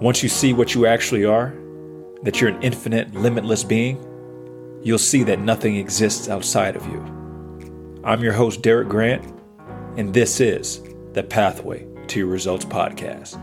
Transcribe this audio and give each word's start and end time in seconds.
Once 0.00 0.22
you 0.22 0.30
see 0.30 0.54
what 0.54 0.74
you 0.74 0.86
actually 0.86 1.26
are, 1.26 1.54
that 2.22 2.40
you're 2.40 2.48
an 2.48 2.62
infinite, 2.62 3.12
limitless 3.12 3.62
being, 3.62 4.02
you'll 4.82 4.96
see 4.96 5.22
that 5.22 5.38
nothing 5.38 5.76
exists 5.76 6.26
outside 6.26 6.74
of 6.74 6.86
you. 6.86 8.00
I'm 8.02 8.22
your 8.22 8.32
host, 8.32 8.62
Derek 8.62 8.88
Grant, 8.88 9.22
and 9.98 10.14
this 10.14 10.40
is 10.40 10.80
the 11.12 11.22
Pathway 11.22 11.86
to 12.06 12.18
Your 12.18 12.28
Results 12.28 12.64
podcast. 12.64 13.38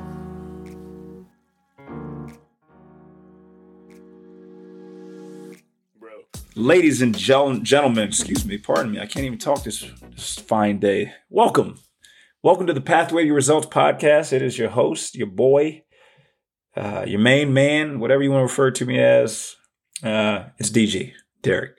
Ladies 6.56 7.04
and 7.04 7.16
gel- 7.16 7.60
gentlemen, 7.60 8.08
excuse 8.08 8.44
me, 8.48 8.58
pardon 8.58 8.94
me, 8.94 9.00
I 9.00 9.06
can't 9.06 9.28
even 9.28 9.38
talk 9.38 9.64
this, 9.64 9.86
this 10.16 10.40
fine 10.40 10.80
day. 10.80 11.14
Welcome. 11.30 11.78
Welcome 12.42 12.66
to 12.66 12.74
the 12.74 12.82
Pathway 12.82 13.22
to 13.22 13.28
Your 13.28 13.36
Results 13.36 13.68
podcast. 13.68 14.34
It 14.34 14.42
is 14.42 14.58
your 14.58 14.70
host, 14.70 15.14
your 15.14 15.28
boy, 15.28 15.84
uh, 16.78 17.06
your 17.08 17.20
main 17.20 17.54
man, 17.54 18.00
whatever 18.00 18.22
you 18.22 18.32
want 18.32 18.42
to 18.42 18.52
refer 18.52 18.72
to 18.72 18.86
me 18.86 19.00
as. 19.00 19.56
Uh, 20.04 20.46
it's 20.60 20.70
DG, 20.70 21.12
Derek. 21.42 21.72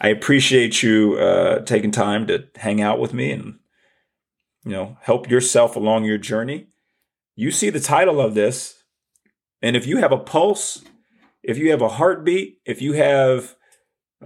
I 0.00 0.08
appreciate 0.08 0.82
you 0.82 1.16
uh, 1.18 1.60
taking 1.60 1.92
time 1.92 2.26
to 2.26 2.48
hang 2.56 2.80
out 2.80 2.98
with 2.98 3.14
me 3.14 3.30
and 3.30 3.58
you 4.64 4.72
know 4.72 4.96
help 5.02 5.30
yourself 5.30 5.76
along 5.76 6.04
your 6.04 6.18
journey. 6.18 6.66
You 7.36 7.50
see 7.50 7.70
the 7.70 7.80
title 7.80 8.20
of 8.20 8.34
this, 8.34 8.82
and 9.62 9.76
if 9.76 9.86
you 9.86 9.98
have 9.98 10.12
a 10.12 10.18
pulse, 10.18 10.82
if 11.42 11.58
you 11.58 11.70
have 11.70 11.82
a 11.82 11.88
heartbeat, 11.88 12.58
if 12.64 12.82
you 12.82 12.94
have 12.94 13.54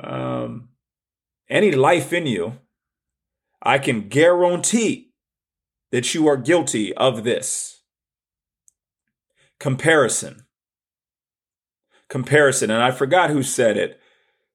um, 0.01 0.71
any 1.51 1.73
life 1.73 2.13
in 2.13 2.27
you, 2.27 2.59
I 3.63 3.79
can 3.79 4.09
guarantee 4.09 5.13
that 5.91 6.15
you 6.15 6.27
are 6.29 6.37
guilty 6.37 6.95
of 6.95 7.25
this 7.25 7.78
comparison. 9.59 10.45
Comparison. 12.09 12.71
And 12.71 12.83
I 12.83 12.91
forgot 12.91 13.31
who 13.31 13.43
said 13.43 13.77
it. 13.77 14.01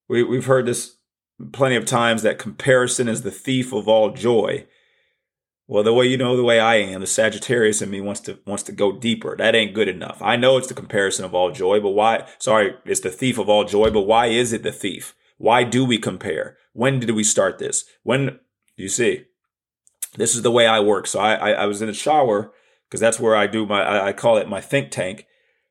We, 0.08 0.24
we've 0.24 0.46
heard 0.46 0.66
this 0.66 0.98
plenty 1.52 1.76
of 1.76 1.86
times 1.86 2.22
that 2.22 2.40
comparison 2.40 3.08
is 3.08 3.22
the 3.22 3.32
thief 3.32 3.74
of 3.74 3.88
all 3.88 4.12
joy. 4.12 4.66
Well, 5.68 5.84
the 5.84 5.94
way 5.94 6.06
you 6.06 6.18
know 6.18 6.36
the 6.36 6.44
way 6.44 6.60
I 6.60 6.76
am, 6.76 7.02
the 7.02 7.08
Sagittarius 7.08 7.82
in 7.82 7.90
me 7.90 8.02
wants 8.02 8.20
to 8.22 8.38
wants 8.46 8.64
to 8.64 8.72
go 8.74 8.92
deeper. 8.92 9.36
That 9.38 9.56
ain't 9.56 9.74
good 9.74 9.88
enough. 9.88 10.22
I 10.22 10.36
know 10.36 10.58
it's 10.58 10.68
the 10.68 10.74
comparison 10.74 11.24
of 11.24 11.34
all 11.34 11.52
joy, 11.52 11.80
but 11.80 11.92
why? 11.92 12.28
Sorry, 12.38 12.76
it's 12.86 13.00
the 13.00 13.10
thief 13.10 13.38
of 13.38 13.50
all 13.50 13.64
joy, 13.64 13.90
but 13.90 14.02
why 14.02 14.28
is 14.28 14.52
it 14.52 14.64
the 14.64 14.74
thief? 14.74 15.16
Why 15.38 15.64
do 15.64 15.86
we 15.86 15.98
compare? 15.98 16.58
When 16.74 17.00
did 17.00 17.12
we 17.12 17.24
start 17.24 17.60
this? 17.60 17.86
When 18.04 18.40
you 18.76 18.90
see? 18.90 19.24
This 20.16 20.36
is 20.36 20.42
the 20.42 20.52
way 20.52 20.68
I 20.68 20.82
work. 20.82 21.08
So 21.08 21.20
I 21.20 21.36
I, 21.36 21.52
I 21.52 21.66
was 21.66 21.82
in 21.82 21.90
a 21.90 21.94
shower 21.94 22.52
because 22.94 23.02
that's 23.02 23.20
where 23.20 23.36
I 23.36 23.48
do 23.48 23.66
my 23.66 24.10
I, 24.10 24.14
call 24.14 24.38
it 24.38 24.48
my 24.48 24.62
think 24.62 24.92
tank. 24.92 25.26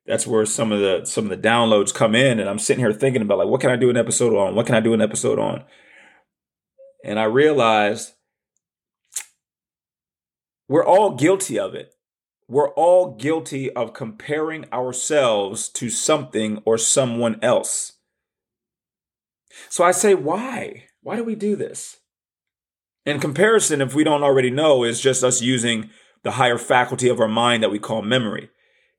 That's 0.06 0.26
where 0.26 0.44
some 0.44 0.72
of 0.72 0.80
the 0.80 1.04
some 1.04 1.22
of 1.22 1.30
the 1.30 1.48
downloads 1.48 1.94
come 1.94 2.16
in, 2.16 2.40
and 2.40 2.50
I'm 2.50 2.58
sitting 2.58 2.82
here 2.82 2.92
thinking 2.92 3.22
about 3.22 3.38
like 3.38 3.46
what 3.46 3.60
can 3.60 3.70
I 3.70 3.76
do 3.76 3.90
an 3.90 3.96
episode 3.96 4.36
on? 4.36 4.56
What 4.56 4.66
can 4.66 4.74
I 4.74 4.80
do 4.80 4.92
an 4.92 5.00
episode 5.00 5.38
on? 5.38 5.62
And 7.04 7.20
I 7.20 7.24
realized 7.24 8.14
we're 10.66 10.84
all 10.84 11.14
guilty 11.14 11.60
of 11.60 11.76
it. 11.76 11.94
We're 12.48 12.70
all 12.70 13.14
guilty 13.14 13.70
of 13.70 13.94
comparing 13.94 14.64
ourselves 14.72 15.68
to 15.74 15.90
something 15.90 16.60
or 16.64 16.76
someone 16.76 17.38
else. 17.40 17.92
So 19.68 19.84
I 19.84 19.92
say, 19.92 20.14
why? 20.14 20.86
Why 21.02 21.14
do 21.14 21.22
we 21.22 21.36
do 21.36 21.54
this? 21.54 21.98
In 23.06 23.20
comparison, 23.20 23.80
if 23.80 23.94
we 23.94 24.02
don't 24.02 24.24
already 24.24 24.50
know, 24.50 24.82
is 24.82 25.00
just 25.00 25.22
us 25.22 25.40
using 25.40 25.90
the 26.22 26.32
higher 26.32 26.58
faculty 26.58 27.08
of 27.08 27.20
our 27.20 27.28
mind 27.28 27.62
that 27.62 27.70
we 27.70 27.78
call 27.78 28.02
memory. 28.02 28.50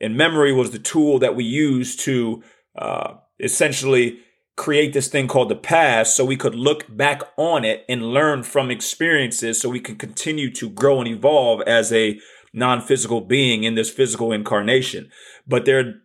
And 0.01 0.17
memory 0.17 0.51
was 0.51 0.71
the 0.71 0.79
tool 0.79 1.19
that 1.19 1.35
we 1.35 1.43
used 1.43 1.99
to 2.01 2.43
uh, 2.75 3.15
essentially 3.39 4.19
create 4.55 4.93
this 4.93 5.07
thing 5.07 5.27
called 5.27 5.49
the 5.49 5.55
past 5.55 6.15
so 6.15 6.23
we 6.23 6.37
could 6.37 6.53
look 6.53 6.85
back 6.95 7.21
on 7.37 7.65
it 7.65 7.83
and 7.89 8.13
learn 8.13 8.43
from 8.43 8.69
experiences 8.69 9.59
so 9.59 9.69
we 9.69 9.79
can 9.79 9.95
continue 9.95 10.51
to 10.51 10.69
grow 10.69 10.99
and 10.99 11.07
evolve 11.07 11.61
as 11.61 11.91
a 11.91 12.19
non-physical 12.53 13.21
being 13.21 13.63
in 13.63 13.73
this 13.73 13.89
physical 13.89 14.31
incarnation 14.31 15.09
but 15.47 15.65
there 15.65 15.95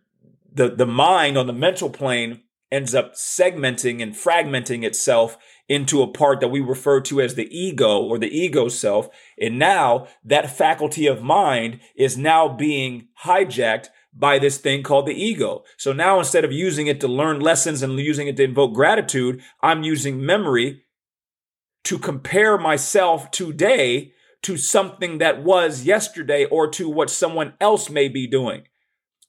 the 0.51 0.67
the 0.69 0.85
mind 0.85 1.37
on 1.37 1.45
the 1.45 1.53
mental 1.53 1.91
plane 1.91 2.41
ends 2.71 2.95
up 2.95 3.13
segmenting 3.13 4.01
and 4.01 4.15
fragmenting 4.15 4.83
itself 4.83 5.37
into 5.69 6.01
a 6.01 6.11
part 6.11 6.39
that 6.41 6.49
we 6.49 6.59
refer 6.59 6.99
to 6.99 7.21
as 7.21 7.35
the 7.35 7.47
ego 7.55 8.01
or 8.01 8.17
the 8.17 8.27
ego 8.27 8.67
self. 8.67 9.07
And 9.39 9.59
now 9.59 10.07
that 10.25 10.57
faculty 10.57 11.05
of 11.07 11.21
mind 11.21 11.79
is 11.95 12.17
now 12.17 12.49
being 12.49 13.07
hijacked 13.23 13.89
by 14.11 14.39
this 14.39 14.57
thing 14.57 14.81
called 14.81 15.05
the 15.05 15.13
ego. 15.13 15.63
So 15.77 15.93
now 15.93 16.17
instead 16.17 16.43
of 16.43 16.51
using 16.51 16.87
it 16.87 16.99
to 17.01 17.07
learn 17.07 17.39
lessons 17.39 17.83
and 17.83 17.97
using 17.99 18.27
it 18.27 18.35
to 18.37 18.43
invoke 18.43 18.73
gratitude, 18.73 19.41
I'm 19.61 19.83
using 19.83 20.25
memory 20.25 20.83
to 21.83 21.99
compare 21.99 22.57
myself 22.57 23.29
today 23.29 24.13
to 24.41 24.57
something 24.57 25.19
that 25.19 25.43
was 25.43 25.83
yesterday 25.83 26.45
or 26.45 26.67
to 26.71 26.89
what 26.89 27.09
someone 27.09 27.53
else 27.61 27.89
may 27.89 28.07
be 28.07 28.25
doing. 28.25 28.63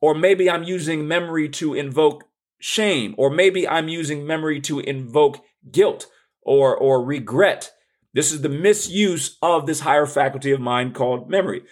Or 0.01 0.15
maybe 0.15 0.51
I'm 0.51 0.63
using 0.63 1.07
memory 1.07 1.49
to 1.51 1.75
invoke 1.75 2.25
shame, 2.59 3.15
or 3.19 3.31
maybe 3.31 3.69
I'm 3.69 3.89
using 3.89 4.27
memory 4.27 4.61
to 4.63 4.81
invoke 4.81 5.45
guilt 5.71 6.07
or, 6.43 6.77
or 6.77 7.05
regret. 7.05 7.73
This 8.13 8.33
is 8.33 8.41
the 8.41 8.49
misuse 8.49 9.39
of 9.41 9.67
this 9.67 9.81
higher 9.81 10.07
faculty 10.07 10.51
of 10.51 10.61
mind 10.61 10.95
called 10.95 11.31
memory. 11.31 11.63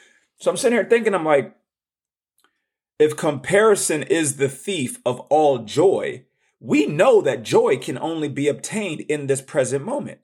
So 0.41 0.51
I'm 0.51 0.57
sitting 0.57 0.77
here 0.77 0.89
thinking, 0.89 1.15
I'm 1.15 1.25
like, 1.25 1.55
if 2.99 3.17
comparison 3.17 4.03
is 4.03 4.37
the 4.37 4.49
thief 4.49 4.99
of 5.05 5.21
all 5.31 5.59
joy, 5.59 6.25
we 6.61 6.87
know 6.87 7.21
that 7.21 7.43
joy 7.43 7.77
can 7.77 7.99
only 7.99 8.29
be 8.29 8.49
obtained 8.49 9.01
in 9.03 9.27
this 9.27 9.41
present 9.41 9.85
moment. 9.85 10.21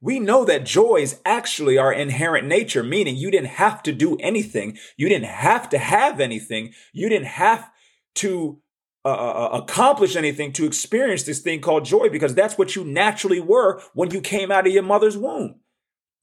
We 0.00 0.20
know 0.20 0.44
that 0.44 0.64
joy 0.64 0.96
is 0.96 1.20
actually 1.24 1.76
our 1.76 1.92
inherent 1.92 2.46
nature, 2.46 2.84
meaning 2.84 3.16
you 3.16 3.30
didn't 3.30 3.48
have 3.48 3.82
to 3.84 3.92
do 3.92 4.16
anything. 4.16 4.78
You 4.96 5.08
didn't 5.08 5.26
have 5.26 5.68
to 5.70 5.78
have 5.78 6.20
anything. 6.20 6.72
You 6.92 7.08
didn't 7.08 7.26
have 7.26 7.68
to 8.16 8.60
uh, 9.08 9.12
uh, 9.12 9.48
uh, 9.54 9.58
accomplish 9.62 10.16
anything 10.16 10.52
to 10.52 10.66
experience 10.66 11.22
this 11.22 11.40
thing 11.40 11.60
called 11.60 11.84
joy 11.84 12.08
because 12.10 12.34
that's 12.34 12.58
what 12.58 12.76
you 12.76 12.84
naturally 12.84 13.40
were 13.40 13.80
when 13.94 14.10
you 14.10 14.20
came 14.20 14.50
out 14.50 14.66
of 14.66 14.72
your 14.72 14.82
mother's 14.82 15.16
womb. 15.16 15.60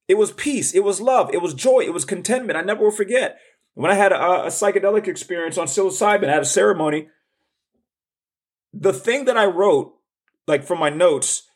It 0.07 0.19
was 0.19 0.31
peace, 0.31 0.73
it 0.73 0.83
was 0.83 1.01
love, 1.01 1.33
it 1.33 1.41
was 1.41 1.53
joy, 1.53 1.79
it 1.79 1.93
was 1.93 2.05
contentment. 2.05 2.57
I 2.57 2.61
never 2.61 2.83
will 2.83 2.91
forget 2.91 3.39
when 3.73 3.89
I 3.89 3.95
had 3.95 4.11
a, 4.11 4.43
a 4.43 4.47
psychedelic 4.47 5.07
experience 5.07 5.57
on 5.57 5.67
psilocybin, 5.67 6.27
at 6.27 6.41
a 6.41 6.45
ceremony. 6.45 7.07
The 8.71 8.93
thing 8.93 9.25
that 9.25 9.37
I 9.37 9.45
wrote, 9.45 9.95
like 10.47 10.63
from 10.63 10.79
my 10.79 10.89
notes, 10.89 11.49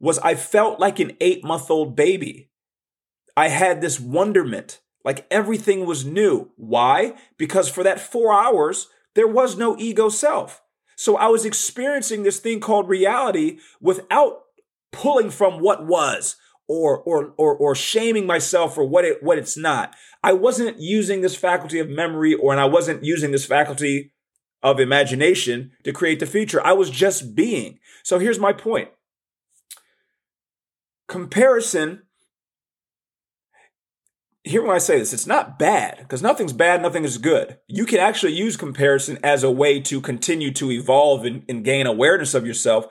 was 0.00 0.18
I 0.18 0.34
felt 0.34 0.80
like 0.80 0.98
an 0.98 1.12
eight 1.20 1.44
month 1.44 1.70
old 1.70 1.94
baby. 1.94 2.50
I 3.36 3.48
had 3.48 3.80
this 3.80 4.00
wonderment, 4.00 4.80
like 5.04 5.26
everything 5.30 5.86
was 5.86 6.04
new. 6.04 6.50
Why? 6.56 7.14
Because 7.38 7.68
for 7.68 7.84
that 7.84 8.00
four 8.00 8.32
hours, 8.32 8.88
there 9.14 9.28
was 9.28 9.56
no 9.56 9.76
ego 9.78 10.08
self. 10.08 10.61
So 10.96 11.16
I 11.16 11.26
was 11.26 11.44
experiencing 11.44 12.22
this 12.22 12.38
thing 12.38 12.60
called 12.60 12.88
reality 12.88 13.58
without 13.80 14.42
pulling 14.92 15.30
from 15.30 15.60
what 15.60 15.86
was 15.86 16.36
or 16.68 16.98
or 16.98 17.34
or 17.36 17.56
or 17.56 17.74
shaming 17.74 18.26
myself 18.26 18.74
for 18.74 18.84
what 18.84 19.04
it 19.04 19.22
what 19.22 19.38
it's 19.38 19.56
not. 19.56 19.94
I 20.22 20.32
wasn't 20.32 20.80
using 20.80 21.20
this 21.20 21.36
faculty 21.36 21.78
of 21.78 21.88
memory 21.88 22.34
or 22.34 22.52
and 22.52 22.60
I 22.60 22.66
wasn't 22.66 23.04
using 23.04 23.32
this 23.32 23.44
faculty 23.44 24.12
of 24.62 24.78
imagination 24.78 25.72
to 25.84 25.92
create 25.92 26.20
the 26.20 26.26
future. 26.26 26.64
I 26.64 26.72
was 26.72 26.88
just 26.88 27.34
being. 27.34 27.78
So 28.04 28.18
here's 28.18 28.38
my 28.38 28.52
point. 28.52 28.90
Comparison 31.08 32.02
hear 34.44 34.62
when 34.62 34.74
I 34.74 34.78
say 34.78 34.98
this, 34.98 35.12
it's 35.12 35.26
not 35.26 35.58
bad 35.58 35.98
because 35.98 36.22
nothing's 36.22 36.52
bad, 36.52 36.82
nothing 36.82 37.04
is 37.04 37.18
good. 37.18 37.58
You 37.68 37.86
can 37.86 38.00
actually 38.00 38.32
use 38.32 38.56
comparison 38.56 39.18
as 39.22 39.44
a 39.44 39.50
way 39.50 39.80
to 39.82 40.00
continue 40.00 40.52
to 40.54 40.70
evolve 40.70 41.24
and, 41.24 41.44
and, 41.48 41.64
gain 41.64 41.86
awareness 41.86 42.34
of 42.34 42.46
yourself. 42.46 42.86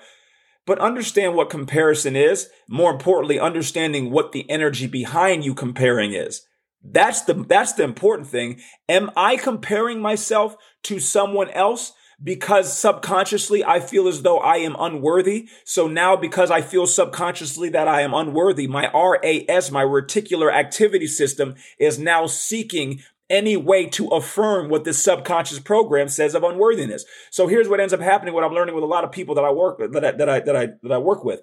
But 0.65 0.79
understand 0.79 1.35
what 1.35 1.49
comparison 1.49 2.15
is. 2.15 2.49
More 2.69 2.91
importantly, 2.91 3.39
understanding 3.39 4.11
what 4.11 4.31
the 4.31 4.49
energy 4.49 4.87
behind 4.87 5.43
you 5.43 5.53
comparing 5.53 6.13
is. 6.13 6.45
That's 6.83 7.21
the, 7.21 7.33
that's 7.33 7.73
the 7.73 7.83
important 7.83 8.27
thing. 8.27 8.61
Am 8.87 9.11
I 9.15 9.37
comparing 9.37 9.99
myself 9.99 10.55
to 10.83 10.99
someone 10.99 11.49
else? 11.49 11.93
Because 12.23 12.77
subconsciously 12.77 13.63
I 13.63 13.79
feel 13.79 14.07
as 14.07 14.21
though 14.21 14.37
I 14.37 14.57
am 14.57 14.75
unworthy. 14.79 15.47
So 15.63 15.87
now 15.87 16.15
because 16.15 16.51
I 16.51 16.61
feel 16.61 16.87
subconsciously 16.87 17.69
that 17.69 17.87
I 17.87 18.01
am 18.01 18.13
unworthy, 18.13 18.67
my 18.67 18.89
RAS, 18.93 19.71
my 19.71 19.83
reticular 19.83 20.53
activity 20.53 21.07
system 21.07 21.55
is 21.79 21.97
now 21.97 22.27
seeking 22.27 23.01
any 23.29 23.55
way 23.55 23.85
to 23.87 24.07
affirm 24.09 24.69
what 24.69 24.83
this 24.83 25.01
subconscious 25.01 25.59
program 25.59 26.09
says 26.09 26.35
of 26.35 26.43
unworthiness. 26.43 27.05
So 27.31 27.47
here's 27.47 27.69
what 27.69 27.79
ends 27.79 27.93
up 27.93 28.01
happening, 28.01 28.33
what 28.33 28.43
I'm 28.43 28.51
learning 28.51 28.75
with 28.75 28.83
a 28.83 28.87
lot 28.87 29.05
of 29.05 29.11
people 29.11 29.35
that 29.35 29.45
I 29.45 29.51
work 29.51 29.79
with, 29.79 29.93
that 29.93 30.03
I, 30.03 30.11
that 30.11 30.29
I, 30.29 30.39
that 30.41 30.55
I, 30.55 30.67
that 30.83 30.91
I 30.91 30.97
work 30.97 31.23
with. 31.23 31.41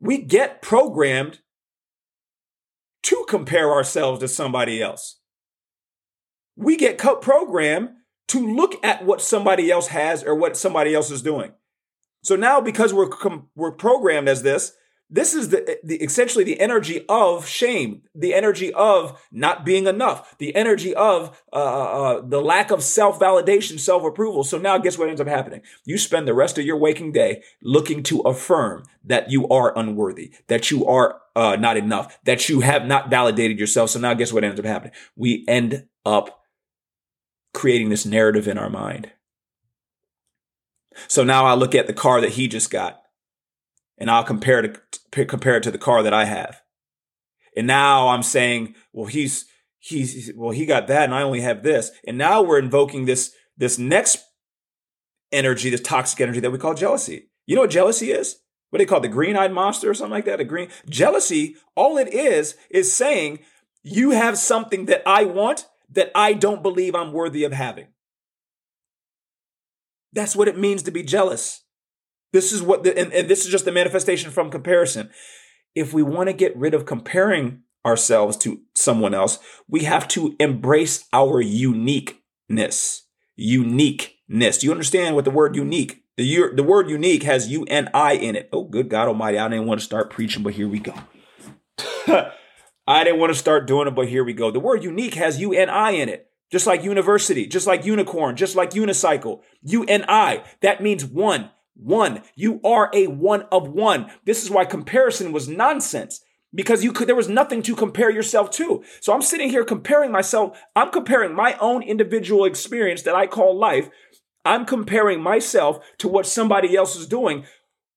We 0.00 0.18
get 0.22 0.62
programmed 0.62 1.40
to 3.02 3.26
compare 3.28 3.72
ourselves 3.72 4.20
to 4.20 4.28
somebody 4.28 4.80
else. 4.80 5.18
We 6.56 6.76
get 6.76 6.98
programmed 6.98 7.90
to 8.28 8.54
look 8.54 8.74
at 8.84 9.04
what 9.04 9.20
somebody 9.20 9.70
else 9.70 9.88
has 9.88 10.22
or 10.22 10.34
what 10.34 10.56
somebody 10.56 10.94
else 10.94 11.10
is 11.10 11.22
doing. 11.22 11.52
So 12.22 12.36
now, 12.36 12.60
because 12.60 12.92
we're 12.92 13.08
com- 13.08 13.48
we're 13.54 13.72
programmed 13.72 14.28
as 14.28 14.42
this, 14.42 14.72
this 15.10 15.32
is 15.32 15.48
the, 15.48 15.78
the 15.82 15.96
essentially 15.96 16.44
the 16.44 16.60
energy 16.60 17.04
of 17.08 17.46
shame, 17.46 18.02
the 18.14 18.34
energy 18.34 18.72
of 18.74 19.18
not 19.32 19.64
being 19.64 19.86
enough, 19.86 20.36
the 20.36 20.54
energy 20.54 20.94
of 20.94 21.40
uh, 21.52 21.56
uh, 21.56 21.58
uh 21.58 22.20
the 22.20 22.42
lack 22.42 22.70
of 22.70 22.82
self 22.82 23.18
validation, 23.18 23.80
self 23.80 24.04
approval. 24.04 24.44
So 24.44 24.58
now, 24.58 24.76
guess 24.76 24.98
what 24.98 25.08
ends 25.08 25.20
up 25.20 25.26
happening? 25.26 25.62
You 25.84 25.96
spend 25.96 26.28
the 26.28 26.34
rest 26.34 26.58
of 26.58 26.66
your 26.66 26.76
waking 26.76 27.12
day 27.12 27.42
looking 27.62 28.02
to 28.04 28.20
affirm 28.20 28.84
that 29.04 29.30
you 29.30 29.48
are 29.48 29.76
unworthy, 29.78 30.32
that 30.48 30.70
you 30.70 30.84
are 30.86 31.20
uh, 31.34 31.56
not 31.56 31.78
enough, 31.78 32.18
that 32.24 32.48
you 32.50 32.60
have 32.60 32.84
not 32.84 33.08
validated 33.08 33.58
yourself. 33.58 33.90
So 33.90 34.00
now, 34.00 34.12
guess 34.12 34.32
what 34.32 34.44
ends 34.44 34.60
up 34.60 34.66
happening? 34.66 34.92
We 35.16 35.44
end 35.48 35.86
up 36.04 36.37
creating 37.54 37.88
this 37.88 38.06
narrative 38.06 38.48
in 38.48 38.58
our 38.58 38.70
mind. 38.70 39.10
So 41.06 41.24
now 41.24 41.46
I 41.46 41.54
look 41.54 41.74
at 41.74 41.86
the 41.86 41.92
car 41.92 42.20
that 42.20 42.32
he 42.32 42.48
just 42.48 42.70
got 42.70 43.00
and 43.98 44.10
I'll 44.10 44.24
compare 44.24 44.60
it 44.64 44.80
to, 45.12 45.24
compare 45.24 45.56
it 45.56 45.62
to 45.64 45.70
the 45.70 45.78
car 45.78 46.02
that 46.02 46.14
I 46.14 46.24
have. 46.24 46.62
And 47.56 47.66
now 47.66 48.08
I'm 48.08 48.22
saying, 48.22 48.74
well, 48.92 49.06
he's 49.06 49.46
he's 49.78 50.32
well, 50.36 50.52
he 50.52 50.66
got 50.66 50.86
that, 50.86 51.04
and 51.04 51.14
I 51.14 51.22
only 51.22 51.40
have 51.40 51.62
this. 51.62 51.90
And 52.06 52.16
now 52.16 52.42
we're 52.42 52.58
invoking 52.58 53.04
this 53.04 53.34
this 53.56 53.78
next 53.78 54.18
energy, 55.32 55.70
this 55.70 55.80
toxic 55.80 56.20
energy 56.20 56.40
that 56.40 56.50
we 56.50 56.58
call 56.58 56.74
jealousy. 56.74 57.30
You 57.46 57.56
know 57.56 57.62
what 57.62 57.70
jealousy 57.70 58.12
is? 58.12 58.36
What 58.70 58.78
they 58.78 58.86
call 58.86 59.00
the 59.00 59.08
green-eyed 59.08 59.52
monster 59.52 59.90
or 59.90 59.94
something 59.94 60.12
like 60.12 60.26
that. 60.26 60.40
A 60.40 60.44
green 60.44 60.68
jealousy. 60.88 61.56
All 61.74 61.96
it 61.96 62.08
is 62.08 62.54
is 62.70 62.92
saying 62.92 63.40
you 63.82 64.10
have 64.10 64.38
something 64.38 64.86
that 64.86 65.02
I 65.06 65.24
want 65.24 65.66
that 65.90 66.10
I 66.14 66.32
don't 66.32 66.62
believe 66.62 66.94
I'm 66.94 67.12
worthy 67.12 67.44
of 67.44 67.52
having. 67.52 67.88
That's 70.12 70.36
what 70.36 70.48
it 70.48 70.58
means 70.58 70.82
to 70.84 70.90
be 70.90 71.02
jealous. 71.02 71.64
This 72.32 72.52
is 72.52 72.62
what, 72.62 72.84
the, 72.84 72.98
and, 72.98 73.12
and 73.12 73.28
this 73.28 73.44
is 73.44 73.50
just 73.50 73.66
a 73.66 73.72
manifestation 73.72 74.30
from 74.30 74.50
comparison. 74.50 75.10
If 75.74 75.92
we 75.92 76.02
want 76.02 76.28
to 76.28 76.32
get 76.32 76.56
rid 76.56 76.74
of 76.74 76.86
comparing 76.86 77.62
ourselves 77.86 78.36
to 78.38 78.60
someone 78.74 79.14
else, 79.14 79.38
we 79.68 79.84
have 79.84 80.08
to 80.08 80.34
embrace 80.40 81.06
our 81.12 81.40
uniqueness. 81.40 83.06
Uniqueness. 83.36 84.58
Do 84.58 84.66
you 84.66 84.72
understand 84.72 85.14
what 85.14 85.24
the 85.24 85.30
word 85.30 85.56
unique? 85.56 86.04
The, 86.16 86.50
the 86.54 86.64
word 86.64 86.90
unique 86.90 87.22
has 87.22 87.48
U 87.48 87.64
N 87.68 87.88
I 87.94 88.14
in 88.14 88.34
it. 88.34 88.48
Oh, 88.52 88.64
good 88.64 88.88
God 88.88 89.08
Almighty. 89.08 89.38
I 89.38 89.48
didn't 89.48 89.66
want 89.66 89.80
to 89.80 89.86
start 89.86 90.10
preaching, 90.10 90.42
but 90.42 90.54
here 90.54 90.68
we 90.68 90.80
go. 90.80 90.94
I 92.88 93.04
didn't 93.04 93.20
want 93.20 93.34
to 93.34 93.38
start 93.38 93.66
doing 93.66 93.86
it, 93.86 93.94
but 93.94 94.08
here 94.08 94.24
we 94.24 94.32
go. 94.32 94.50
The 94.50 94.60
word 94.60 94.82
unique 94.82 95.12
has 95.14 95.38
U 95.38 95.52
N 95.52 95.68
I 95.68 95.90
in 95.90 96.08
it. 96.08 96.30
Just 96.50 96.66
like 96.66 96.82
university, 96.82 97.46
just 97.46 97.66
like 97.66 97.84
unicorn, 97.84 98.34
just 98.34 98.56
like 98.56 98.70
unicycle. 98.70 99.40
U 99.62 99.84
N 99.86 100.06
I. 100.08 100.42
That 100.62 100.82
means 100.82 101.04
one 101.04 101.50
one. 101.74 102.22
You 102.34 102.60
are 102.64 102.90
a 102.94 103.06
one 103.08 103.42
of 103.52 103.68
one. 103.68 104.10
This 104.24 104.42
is 104.42 104.50
why 104.50 104.64
comparison 104.64 105.32
was 105.32 105.48
nonsense 105.48 106.22
because 106.54 106.82
you 106.82 106.92
could 106.92 107.06
there 107.08 107.14
was 107.14 107.28
nothing 107.28 107.60
to 107.64 107.76
compare 107.76 108.10
yourself 108.10 108.50
to. 108.52 108.82
So 109.00 109.12
I'm 109.12 109.20
sitting 109.20 109.50
here 109.50 109.64
comparing 109.64 110.10
myself, 110.10 110.58
I'm 110.74 110.90
comparing 110.90 111.34
my 111.34 111.58
own 111.60 111.82
individual 111.82 112.46
experience 112.46 113.02
that 113.02 113.14
I 113.14 113.26
call 113.26 113.54
life. 113.54 113.90
I'm 114.46 114.64
comparing 114.64 115.20
myself 115.20 115.84
to 115.98 116.08
what 116.08 116.26
somebody 116.26 116.74
else 116.74 116.96
is 116.96 117.06
doing. 117.06 117.44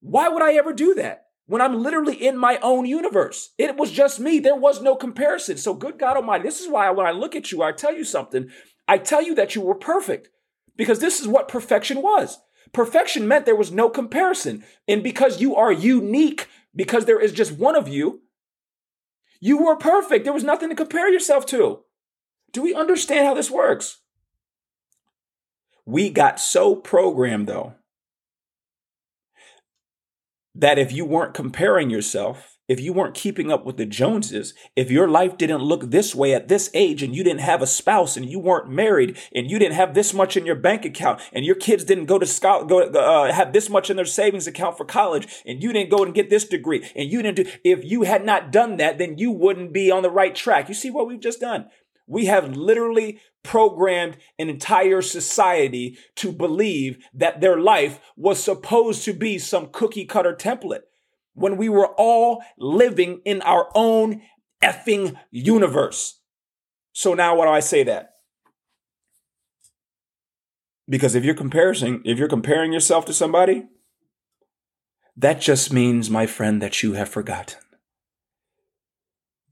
Why 0.01 0.27
would 0.27 0.43
I 0.43 0.55
ever 0.55 0.73
do 0.73 0.95
that? 0.95 1.27
When 1.51 1.61
I'm 1.61 1.83
literally 1.83 2.15
in 2.15 2.37
my 2.37 2.59
own 2.61 2.85
universe. 2.85 3.49
It 3.57 3.75
was 3.75 3.91
just 3.91 4.21
me. 4.21 4.39
There 4.39 4.55
was 4.55 4.81
no 4.81 4.95
comparison. 4.95 5.57
So 5.57 5.73
good 5.73 5.99
God 5.99 6.15
Almighty, 6.15 6.45
this 6.45 6.61
is 6.61 6.69
why 6.69 6.89
when 6.91 7.05
I 7.05 7.11
look 7.11 7.35
at 7.35 7.51
you, 7.51 7.61
I 7.61 7.73
tell 7.73 7.93
you 7.93 8.05
something. 8.05 8.49
I 8.87 8.97
tell 8.97 9.21
you 9.21 9.35
that 9.35 9.53
you 9.53 9.59
were 9.59 9.75
perfect 9.75 10.29
because 10.77 10.99
this 10.99 11.19
is 11.19 11.27
what 11.27 11.49
perfection 11.49 12.01
was. 12.01 12.39
Perfection 12.71 13.27
meant 13.27 13.45
there 13.45 13.53
was 13.53 13.69
no 13.69 13.89
comparison. 13.89 14.63
And 14.87 15.03
because 15.03 15.41
you 15.41 15.57
are 15.57 15.73
unique, 15.73 16.47
because 16.73 17.03
there 17.03 17.19
is 17.19 17.33
just 17.33 17.51
one 17.51 17.75
of 17.75 17.89
you, 17.89 18.21
you 19.41 19.61
were 19.61 19.75
perfect. 19.75 20.23
There 20.23 20.31
was 20.31 20.45
nothing 20.45 20.69
to 20.69 20.75
compare 20.75 21.11
yourself 21.11 21.45
to. 21.47 21.81
Do 22.53 22.61
we 22.61 22.73
understand 22.73 23.27
how 23.27 23.33
this 23.33 23.51
works? 23.51 23.97
We 25.85 26.11
got 26.11 26.39
so 26.39 26.77
programmed, 26.77 27.47
though, 27.47 27.73
that 30.55 30.77
if 30.77 30.91
you 30.91 31.05
weren't 31.05 31.33
comparing 31.33 31.89
yourself, 31.89 32.57
if 32.67 32.79
you 32.79 32.93
weren't 32.93 33.15
keeping 33.15 33.51
up 33.51 33.65
with 33.65 33.75
the 33.75 33.85
Joneses, 33.85 34.53
if 34.77 34.89
your 34.89 35.07
life 35.07 35.37
didn't 35.37 35.61
look 35.61 35.91
this 35.91 36.15
way 36.15 36.33
at 36.33 36.47
this 36.47 36.69
age 36.73 37.03
and 37.03 37.13
you 37.13 37.21
didn't 37.21 37.41
have 37.41 37.61
a 37.61 37.67
spouse 37.67 38.15
and 38.15 38.29
you 38.29 38.39
weren't 38.39 38.69
married 38.69 39.17
and 39.35 39.51
you 39.51 39.59
didn't 39.59 39.75
have 39.75 39.93
this 39.93 40.13
much 40.13 40.37
in 40.37 40.45
your 40.45 40.55
bank 40.55 40.85
account 40.85 41.19
and 41.33 41.43
your 41.43 41.55
kids 41.55 41.83
didn't 41.83 42.05
go 42.05 42.17
to 42.17 42.25
school, 42.25 42.63
go 42.63 42.83
uh, 42.83 43.33
have 43.33 43.51
this 43.51 43.69
much 43.69 43.89
in 43.89 43.97
their 43.97 44.05
savings 44.05 44.47
account 44.47 44.77
for 44.77 44.85
college 44.85 45.27
and 45.45 45.61
you 45.61 45.73
didn't 45.73 45.89
go 45.89 46.01
and 46.03 46.13
get 46.13 46.29
this 46.29 46.45
degree 46.45 46.89
and 46.95 47.11
you 47.11 47.21
didn't 47.21 47.37
do, 47.37 47.51
if 47.65 47.83
you 47.83 48.03
had 48.03 48.25
not 48.25 48.53
done 48.53 48.77
that, 48.77 48.97
then 48.97 49.17
you 49.17 49.31
wouldn't 49.31 49.73
be 49.73 49.91
on 49.91 50.01
the 50.01 50.09
right 50.09 50.33
track. 50.33 50.69
You 50.69 50.75
see 50.75 50.89
what 50.89 51.07
we've 51.07 51.19
just 51.19 51.41
done? 51.41 51.65
We 52.07 52.25
have 52.25 52.55
literally 52.55 53.19
programmed 53.43 54.17
an 54.37 54.49
entire 54.49 55.01
society 55.01 55.97
to 56.15 56.31
believe 56.31 57.03
that 57.13 57.41
their 57.41 57.59
life 57.59 57.99
was 58.15 58.43
supposed 58.43 59.03
to 59.05 59.13
be 59.13 59.37
some 59.37 59.69
cookie 59.71 60.05
cutter 60.05 60.35
template 60.35 60.81
when 61.33 61.57
we 61.57 61.69
were 61.69 61.87
all 61.97 62.43
living 62.57 63.21
in 63.25 63.41
our 63.41 63.69
own 63.73 64.21
effing 64.61 65.15
universe. 65.31 66.19
So 66.93 67.13
now 67.13 67.35
what 67.35 67.45
do 67.45 67.51
I 67.51 67.61
say 67.61 67.83
that? 67.83 68.09
Because 70.87 71.15
if 71.15 71.23
you're 71.23 71.35
comparing, 71.35 72.01
if 72.03 72.17
you're 72.19 72.27
comparing 72.27 72.73
yourself 72.73 73.05
to 73.05 73.13
somebody, 73.13 73.65
that 75.15 75.39
just 75.39 75.71
means, 75.71 76.09
my 76.09 76.25
friend, 76.25 76.61
that 76.61 76.83
you 76.83 76.93
have 76.93 77.09
forgotten. 77.09 77.59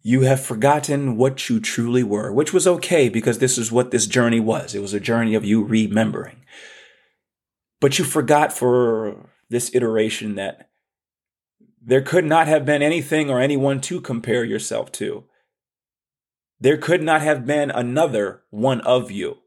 You 0.02 0.22
have 0.22 0.44
forgotten 0.44 1.18
what 1.18 1.50
you 1.50 1.60
truly 1.60 2.04
were, 2.04 2.32
which 2.32 2.54
was 2.54 2.66
okay 2.66 3.10
because 3.10 3.40
this 3.40 3.58
is 3.58 3.72
what 3.72 3.92
this 3.92 4.08
journey 4.08 4.40
was. 4.40 4.74
It 4.74 4.82
was 4.82 4.94
a 4.94 5.00
journey 5.00 5.36
of 5.36 5.44
you 5.44 5.64
remembering. 5.64 6.38
But 7.82 8.00
you 8.00 8.06
forgot 8.06 8.54
for 8.54 9.30
this 9.50 9.74
iteration 9.74 10.36
that 10.36 10.70
there 11.82 12.02
could 12.02 12.26
not 12.26 12.48
have 12.48 12.66
been 12.66 12.82
anything 12.82 13.30
or 13.30 13.40
anyone 13.40 13.82
to 13.82 14.02
compare 14.02 14.44
yourself 14.44 14.92
to. 14.94 15.26
There 16.60 16.78
could 16.78 17.02
not 17.02 17.22
have 17.22 17.46
been 17.46 17.72
another 17.72 18.44
one 18.50 18.82
of 18.82 19.12
you 19.12 19.38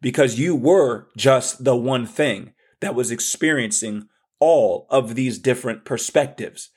because 0.00 0.38
you 0.38 0.56
were 0.56 1.06
just 1.16 1.64
the 1.64 1.76
one 1.76 2.06
thing 2.06 2.54
that 2.80 2.94
was 2.94 3.10
experiencing 3.10 4.08
all 4.40 4.86
of 4.90 5.14
these 5.14 5.38
different 5.38 5.84
perspectives. 5.84 6.70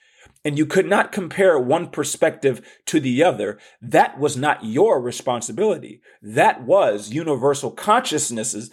And 0.45 0.57
you 0.57 0.65
could 0.65 0.85
not 0.85 1.11
compare 1.11 1.59
one 1.59 1.89
perspective 1.89 2.65
to 2.85 3.01
the 3.01 3.23
other. 3.23 3.59
That 3.81 4.19
was 4.19 4.37
not 4.37 4.63
your 4.63 5.01
responsibility. 5.01 6.01
That 6.21 6.63
was 6.63 7.11
universal 7.11 7.71
consciousness's 7.71 8.69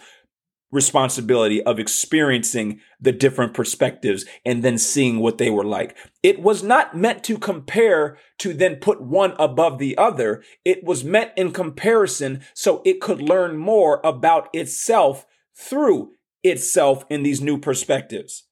responsibility 0.73 1.61
of 1.63 1.79
experiencing 1.79 2.79
the 2.99 3.11
different 3.11 3.53
perspectives 3.53 4.25
and 4.43 4.63
then 4.63 4.77
seeing 4.77 5.19
what 5.19 5.37
they 5.37 5.49
were 5.49 5.63
like. 5.63 5.95
It 6.23 6.41
was 6.41 6.63
not 6.63 6.97
meant 6.97 7.23
to 7.25 7.37
compare 7.37 8.17
to 8.39 8.53
then 8.53 8.77
put 8.77 8.99
one 8.99 9.35
above 9.37 9.77
the 9.77 9.95
other. 9.97 10.43
It 10.65 10.83
was 10.83 11.03
meant 11.03 11.31
in 11.37 11.51
comparison 11.51 12.41
so 12.55 12.81
it 12.85 13.01
could 13.01 13.21
learn 13.21 13.55
more 13.55 14.01
about 14.03 14.49
itself 14.51 15.27
through 15.55 16.13
itself 16.43 17.05
in 17.09 17.21
these 17.21 17.39
new 17.39 17.59
perspectives. 17.59 18.47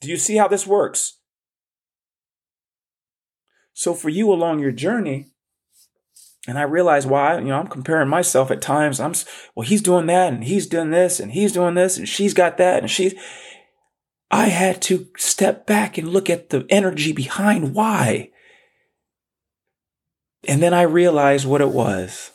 Do 0.00 0.08
you 0.08 0.16
see 0.16 0.36
how 0.36 0.48
this 0.48 0.66
works? 0.66 1.19
So 3.80 3.94
for 3.94 4.10
you 4.10 4.30
along 4.30 4.58
your 4.58 4.72
journey, 4.72 5.28
and 6.46 6.58
I 6.58 6.64
realized 6.64 7.08
why, 7.08 7.38
you 7.38 7.46
know, 7.46 7.58
I'm 7.58 7.66
comparing 7.66 8.10
myself 8.10 8.50
at 8.50 8.60
times. 8.60 9.00
I'm, 9.00 9.14
well, 9.54 9.66
he's 9.66 9.80
doing 9.80 10.04
that 10.04 10.34
and 10.34 10.44
he's 10.44 10.66
doing 10.66 10.90
this 10.90 11.18
and 11.18 11.32
he's 11.32 11.52
doing 11.52 11.76
this 11.76 11.96
and 11.96 12.06
she's 12.06 12.34
got 12.34 12.58
that 12.58 12.82
and 12.82 12.90
she's, 12.90 13.14
I 14.30 14.48
had 14.48 14.82
to 14.82 15.08
step 15.16 15.66
back 15.66 15.96
and 15.96 16.08
look 16.08 16.28
at 16.28 16.50
the 16.50 16.66
energy 16.68 17.12
behind 17.12 17.74
why. 17.74 18.28
And 20.46 20.62
then 20.62 20.74
I 20.74 20.82
realized 20.82 21.46
what 21.46 21.62
it 21.62 21.70
was. 21.70 22.32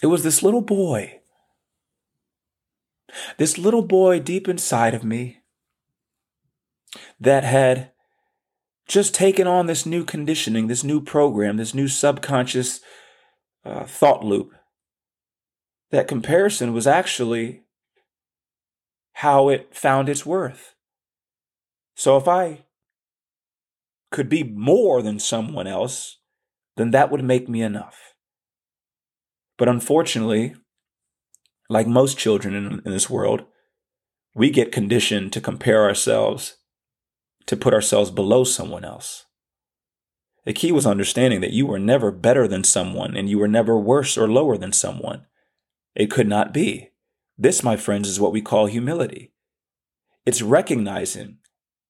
It 0.00 0.06
was 0.06 0.22
this 0.22 0.40
little 0.40 0.62
boy. 0.62 1.18
This 3.38 3.58
little 3.58 3.82
boy 3.82 4.20
deep 4.20 4.46
inside 4.48 4.94
of 4.94 5.02
me 5.02 5.40
that 7.18 7.42
had 7.42 7.90
just 8.88 9.14
taking 9.14 9.46
on 9.46 9.66
this 9.66 9.84
new 9.84 10.02
conditioning, 10.02 10.66
this 10.66 10.82
new 10.82 11.00
program, 11.00 11.58
this 11.58 11.74
new 11.74 11.88
subconscious 11.88 12.80
uh, 13.64 13.84
thought 13.84 14.24
loop. 14.24 14.52
That 15.90 16.08
comparison 16.08 16.72
was 16.72 16.86
actually 16.86 17.62
how 19.12 19.48
it 19.48 19.74
found 19.74 20.08
its 20.08 20.24
worth. 20.24 20.74
So 21.94 22.16
if 22.16 22.28
I 22.28 22.64
could 24.10 24.28
be 24.28 24.42
more 24.42 25.02
than 25.02 25.18
someone 25.18 25.66
else, 25.66 26.18
then 26.76 26.92
that 26.92 27.10
would 27.10 27.24
make 27.24 27.48
me 27.48 27.62
enough. 27.62 28.14
But 29.58 29.68
unfortunately, 29.68 30.54
like 31.68 31.86
most 31.86 32.16
children 32.16 32.54
in, 32.54 32.82
in 32.84 32.92
this 32.92 33.10
world, 33.10 33.44
we 34.34 34.50
get 34.50 34.70
conditioned 34.70 35.32
to 35.32 35.40
compare 35.40 35.82
ourselves, 35.82 36.57
to 37.48 37.56
put 37.56 37.74
ourselves 37.74 38.10
below 38.10 38.44
someone 38.44 38.84
else. 38.84 39.24
The 40.44 40.52
key 40.52 40.70
was 40.70 40.86
understanding 40.86 41.40
that 41.40 41.52
you 41.52 41.66
were 41.66 41.78
never 41.78 42.10
better 42.10 42.46
than 42.46 42.62
someone 42.62 43.16
and 43.16 43.28
you 43.28 43.38
were 43.38 43.48
never 43.48 43.78
worse 43.78 44.16
or 44.16 44.28
lower 44.28 44.56
than 44.56 44.72
someone. 44.72 45.26
It 45.94 46.10
could 46.10 46.28
not 46.28 46.54
be. 46.54 46.90
This, 47.36 47.62
my 47.62 47.76
friends, 47.76 48.08
is 48.08 48.20
what 48.20 48.32
we 48.32 48.42
call 48.42 48.66
humility. 48.66 49.32
It's 50.26 50.42
recognizing, 50.42 51.38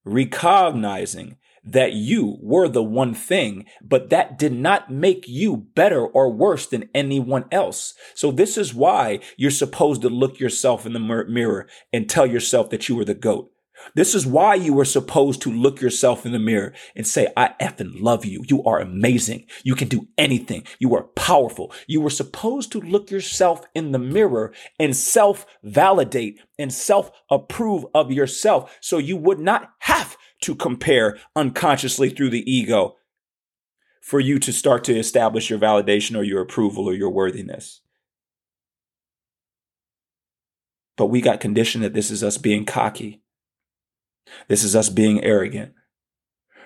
recognizing 0.04 1.36
that 1.64 1.92
you 1.92 2.38
were 2.40 2.68
the 2.68 2.82
one 2.82 3.14
thing, 3.14 3.66
but 3.82 4.10
that 4.10 4.38
did 4.38 4.52
not 4.52 4.90
make 4.90 5.26
you 5.26 5.56
better 5.74 6.06
or 6.06 6.32
worse 6.32 6.66
than 6.66 6.88
anyone 6.94 7.44
else. 7.50 7.94
So 8.14 8.30
this 8.30 8.56
is 8.56 8.72
why 8.72 9.20
you're 9.36 9.50
supposed 9.50 10.02
to 10.02 10.08
look 10.08 10.38
yourself 10.38 10.86
in 10.86 10.92
the 10.92 11.00
mirror 11.00 11.68
and 11.92 12.08
tell 12.08 12.26
yourself 12.26 12.70
that 12.70 12.88
you 12.88 12.94
were 12.94 13.04
the 13.04 13.14
goat. 13.14 13.50
This 13.94 14.14
is 14.14 14.26
why 14.26 14.54
you 14.54 14.74
were 14.74 14.84
supposed 14.84 15.42
to 15.42 15.52
look 15.52 15.80
yourself 15.80 16.26
in 16.26 16.32
the 16.32 16.38
mirror 16.38 16.72
and 16.94 17.06
say, 17.06 17.28
I 17.36 17.54
effing 17.60 18.00
love 18.00 18.24
you. 18.24 18.44
You 18.48 18.62
are 18.64 18.80
amazing. 18.80 19.46
You 19.64 19.74
can 19.74 19.88
do 19.88 20.08
anything. 20.16 20.64
You 20.78 20.94
are 20.94 21.04
powerful. 21.04 21.72
You 21.86 22.00
were 22.00 22.10
supposed 22.10 22.72
to 22.72 22.80
look 22.80 23.10
yourself 23.10 23.64
in 23.74 23.92
the 23.92 23.98
mirror 23.98 24.52
and 24.78 24.94
self 24.96 25.46
validate 25.62 26.40
and 26.58 26.72
self 26.72 27.10
approve 27.30 27.86
of 27.94 28.12
yourself 28.12 28.76
so 28.80 28.98
you 28.98 29.16
would 29.16 29.38
not 29.38 29.72
have 29.80 30.16
to 30.42 30.54
compare 30.54 31.18
unconsciously 31.34 32.10
through 32.10 32.30
the 32.30 32.50
ego 32.50 32.96
for 34.00 34.20
you 34.20 34.38
to 34.38 34.52
start 34.52 34.84
to 34.84 34.98
establish 34.98 35.50
your 35.50 35.58
validation 35.58 36.16
or 36.16 36.22
your 36.22 36.40
approval 36.40 36.88
or 36.88 36.94
your 36.94 37.10
worthiness. 37.10 37.80
But 40.96 41.06
we 41.06 41.20
got 41.20 41.40
conditioned 41.40 41.84
that 41.84 41.94
this 41.94 42.10
is 42.10 42.24
us 42.24 42.38
being 42.38 42.64
cocky. 42.64 43.22
This 44.48 44.64
is 44.64 44.74
us 44.76 44.88
being 44.88 45.22
arrogant. 45.22 45.72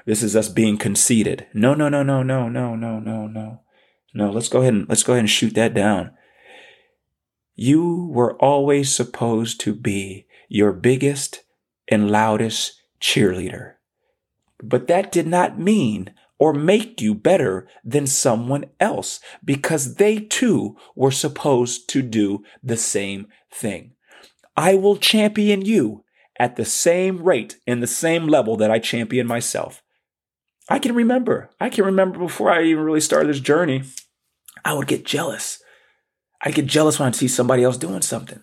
This 0.07 0.23
is 0.23 0.35
us 0.35 0.49
being 0.49 0.79
conceited. 0.79 1.47
No, 1.55 1.75
no, 1.75 1.89
no, 1.89 2.03
no, 2.03 2.23
no, 2.23 2.49
no, 2.49 2.75
no, 2.75 2.99
no, 2.99 3.27
no. 3.27 3.61
No, 4.15 4.31
let's 4.31 4.49
go 4.49 4.61
ahead 4.61 4.75
and 4.75 4.89
let's 4.89 5.03
go 5.03 5.13
ahead 5.13 5.21
and 5.21 5.31
shoot 5.31 5.55
that 5.55 5.75
down. 5.75 6.13
You 7.55 8.09
were 8.11 8.37
always 8.43 8.95
supposed 8.95 9.61
to 9.61 9.75
be 9.75 10.27
your 10.49 10.73
biggest 10.73 11.45
and 11.89 12.11
loudest 12.11 12.83
cheerleader. 13.01 13.75
But 14.63 14.87
that 14.89 15.13
did 15.13 15.27
not 15.27 15.59
mean 15.59 16.15
or 16.39 16.53
make 16.53 17.01
you 17.01 17.15
better 17.15 17.69
than 17.85 18.07
someone 18.07 18.65
else 18.81 19.21
because 19.45 19.95
they 19.95 20.19
too 20.19 20.77
were 20.95 21.11
supposed 21.11 21.89
to 21.91 22.03
do 22.03 22.43
the 22.63 22.77
same 22.77 23.29
thing. 23.51 23.93
I 24.57 24.75
will 24.75 24.97
champion 24.97 25.65
you 25.65 26.05
at 26.43 26.57
the 26.57 26.65
same 26.65 27.23
rate 27.23 27.61
and 27.69 27.81
the 27.81 27.87
same 27.87 28.27
level 28.27 28.57
that 28.57 28.69
I 28.69 28.81
champion 28.81 29.29
myself. 29.29 29.81
I 30.69 30.81
can 30.81 30.93
remember, 30.93 31.51
I 31.61 31.71
can 31.71 31.85
remember 31.85 32.19
before 32.19 32.51
I 32.51 32.65
even 32.65 32.83
really 32.83 33.01
started 33.01 33.29
this 33.29 33.39
journey, 33.39 33.85
I 34.65 34.75
would 34.75 34.89
get 34.89 35.05
jealous. 35.05 35.63
I 36.41 36.51
get 36.51 36.67
jealous 36.67 36.99
when 36.99 37.09
I 37.09 37.13
see 37.13 37.29
somebody 37.29 37.63
else 37.63 37.77
doing 37.77 38.03
something. 38.03 38.41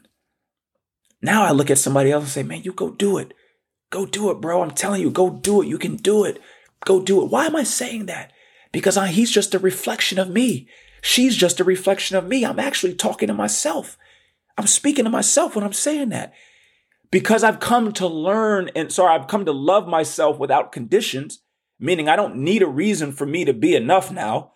Now 1.22 1.44
I 1.44 1.52
look 1.52 1.70
at 1.70 1.78
somebody 1.78 2.10
else 2.10 2.24
and 2.24 2.32
say, 2.32 2.44
man, 2.44 2.64
you 2.64 2.72
go 2.72 2.90
do 2.90 3.18
it. 3.18 3.34
Go 3.90 4.06
do 4.06 4.32
it, 4.32 4.40
bro. 4.40 4.62
I'm 4.62 4.72
telling 4.72 5.02
you, 5.02 5.12
go 5.12 5.30
do 5.30 5.62
it. 5.62 5.68
You 5.68 5.78
can 5.78 5.98
do 5.98 6.24
it. 6.24 6.42
Go 6.86 7.02
do 7.02 7.22
it. 7.22 7.30
Why 7.30 7.48
am 7.48 7.58
I 7.58 7.64
saying 7.64 8.06
that? 8.06 8.32
Because 8.72 8.96
I, 8.96 9.08
he's 9.10 9.30
just 9.30 9.54
a 9.54 9.60
reflection 9.60 10.20
of 10.20 10.30
me. 10.30 10.70
She's 11.02 11.36
just 11.36 11.60
a 11.60 11.66
reflection 11.66 12.16
of 12.16 12.26
me. 12.26 12.46
I'm 12.46 12.60
actually 12.60 12.94
talking 12.94 13.28
to 13.28 13.34
myself. 13.34 13.98
I'm 14.58 14.68
speaking 14.68 15.04
to 15.04 15.12
myself 15.12 15.54
when 15.54 15.66
I'm 15.66 15.74
saying 15.74 16.10
that. 16.10 16.34
Because 17.12 17.44
I've 17.44 17.60
come 17.60 17.92
to 17.94 18.08
learn 18.08 18.70
and 18.76 18.92
sorry, 18.92 19.16
I've 19.16 19.28
come 19.28 19.46
to 19.46 19.52
love 19.52 19.88
myself 19.88 20.38
without 20.38 20.72
conditions, 20.72 21.42
meaning 21.80 22.08
I 22.08 22.16
don't 22.16 22.38
need 22.38 22.62
a 22.62 22.68
reason 22.68 23.12
for 23.12 23.26
me 23.26 23.46
to 23.46 23.54
be 23.54 23.76
enough 23.76 24.12
now. 24.12 24.52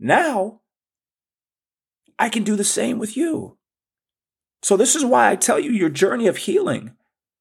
Now, 0.00 0.60
I 2.18 2.28
can 2.28 2.42
do 2.42 2.56
the 2.56 2.64
same 2.64 2.98
with 2.98 3.16
you. 3.16 3.56
So, 4.62 4.76
this 4.76 4.96
is 4.96 5.04
why 5.04 5.30
I 5.30 5.36
tell 5.36 5.60
you 5.60 5.70
your 5.70 5.90
journey 5.90 6.26
of 6.26 6.38
healing 6.38 6.96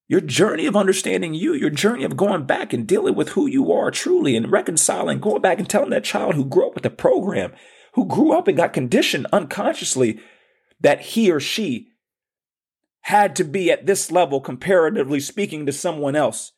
your 0.08 0.22
journey 0.22 0.68
of 0.68 0.76
understanding 0.76 1.34
you, 1.34 1.54
your 1.54 1.70
journey 1.70 2.04
of 2.04 2.18
going 2.18 2.46
back 2.46 2.74
and 2.74 2.86
dealing 2.86 3.16
with 3.16 3.30
who 3.30 3.48
you 3.48 3.72
are 3.72 3.90
truly 3.90 4.36
and 4.36 4.52
reconciling, 4.52 5.20
going 5.20 5.42
back 5.42 5.58
and 5.58 5.68
telling 5.68 5.90
that 5.90 6.04
child 6.04 6.36
who 6.36 6.46
grew 6.46 6.68
up 6.68 6.76
with 6.76 6.84
the 6.84 6.90
program, 6.90 7.54
who 7.94 8.06
grew 8.06 8.32
up 8.32 8.48
and 8.48 8.58
got 8.58 8.74
conditioned 8.74 9.26
unconsciously 9.34 10.20
that 10.80 11.02
he 11.02 11.32
or 11.32 11.40
she 11.40 11.90
had 13.06 13.36
to 13.36 13.44
be 13.44 13.70
at 13.70 13.86
this 13.86 14.12
level, 14.12 14.42
comparatively 14.42 15.20
speaking, 15.20 15.68
to 15.68 15.72
someone 15.72 16.16
else, 16.16 16.54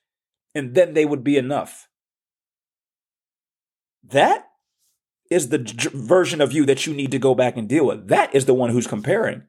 and 0.55 0.75
then 0.75 0.93
they 0.93 1.03
would 1.03 1.21
be 1.21 1.35
enough. 1.35 1.89
That 4.01 4.47
is 5.29 5.49
the 5.49 5.57
j- 5.57 5.89
version 5.93 6.39
of 6.39 6.53
you 6.53 6.65
that 6.65 6.87
you 6.87 6.93
need 6.93 7.11
to 7.11 7.19
go 7.19 7.35
back 7.35 7.57
and 7.57 7.67
deal 7.67 7.85
with. 7.85 8.07
That 8.07 8.33
is 8.33 8.45
the 8.45 8.53
one 8.53 8.69
who's 8.69 8.87
comparing. 8.87 9.43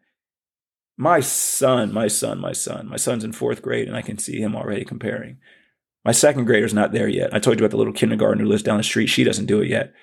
My 0.96 1.20
son, 1.20 1.94
my 1.94 2.08
son, 2.08 2.40
my 2.40 2.50
son, 2.50 2.88
my 2.88 2.96
son's 2.96 3.22
in 3.22 3.32
fourth 3.32 3.62
grade, 3.62 3.86
and 3.86 3.96
I 3.96 4.02
can 4.02 4.18
see 4.18 4.40
him 4.40 4.56
already 4.56 4.84
comparing. 4.84 5.38
My 6.04 6.10
second 6.10 6.46
grader's 6.46 6.74
not 6.74 6.90
there 6.90 7.06
yet. 7.06 7.32
I 7.32 7.38
told 7.38 7.60
you 7.60 7.64
about 7.64 7.70
the 7.70 7.78
little 7.78 7.92
kindergartner 7.92 8.42
who 8.42 8.50
lives 8.50 8.64
down 8.64 8.78
the 8.78 8.82
street. 8.82 9.06
She 9.06 9.22
doesn't 9.22 9.46
do 9.46 9.60
it 9.60 9.68
yet. 9.68 9.94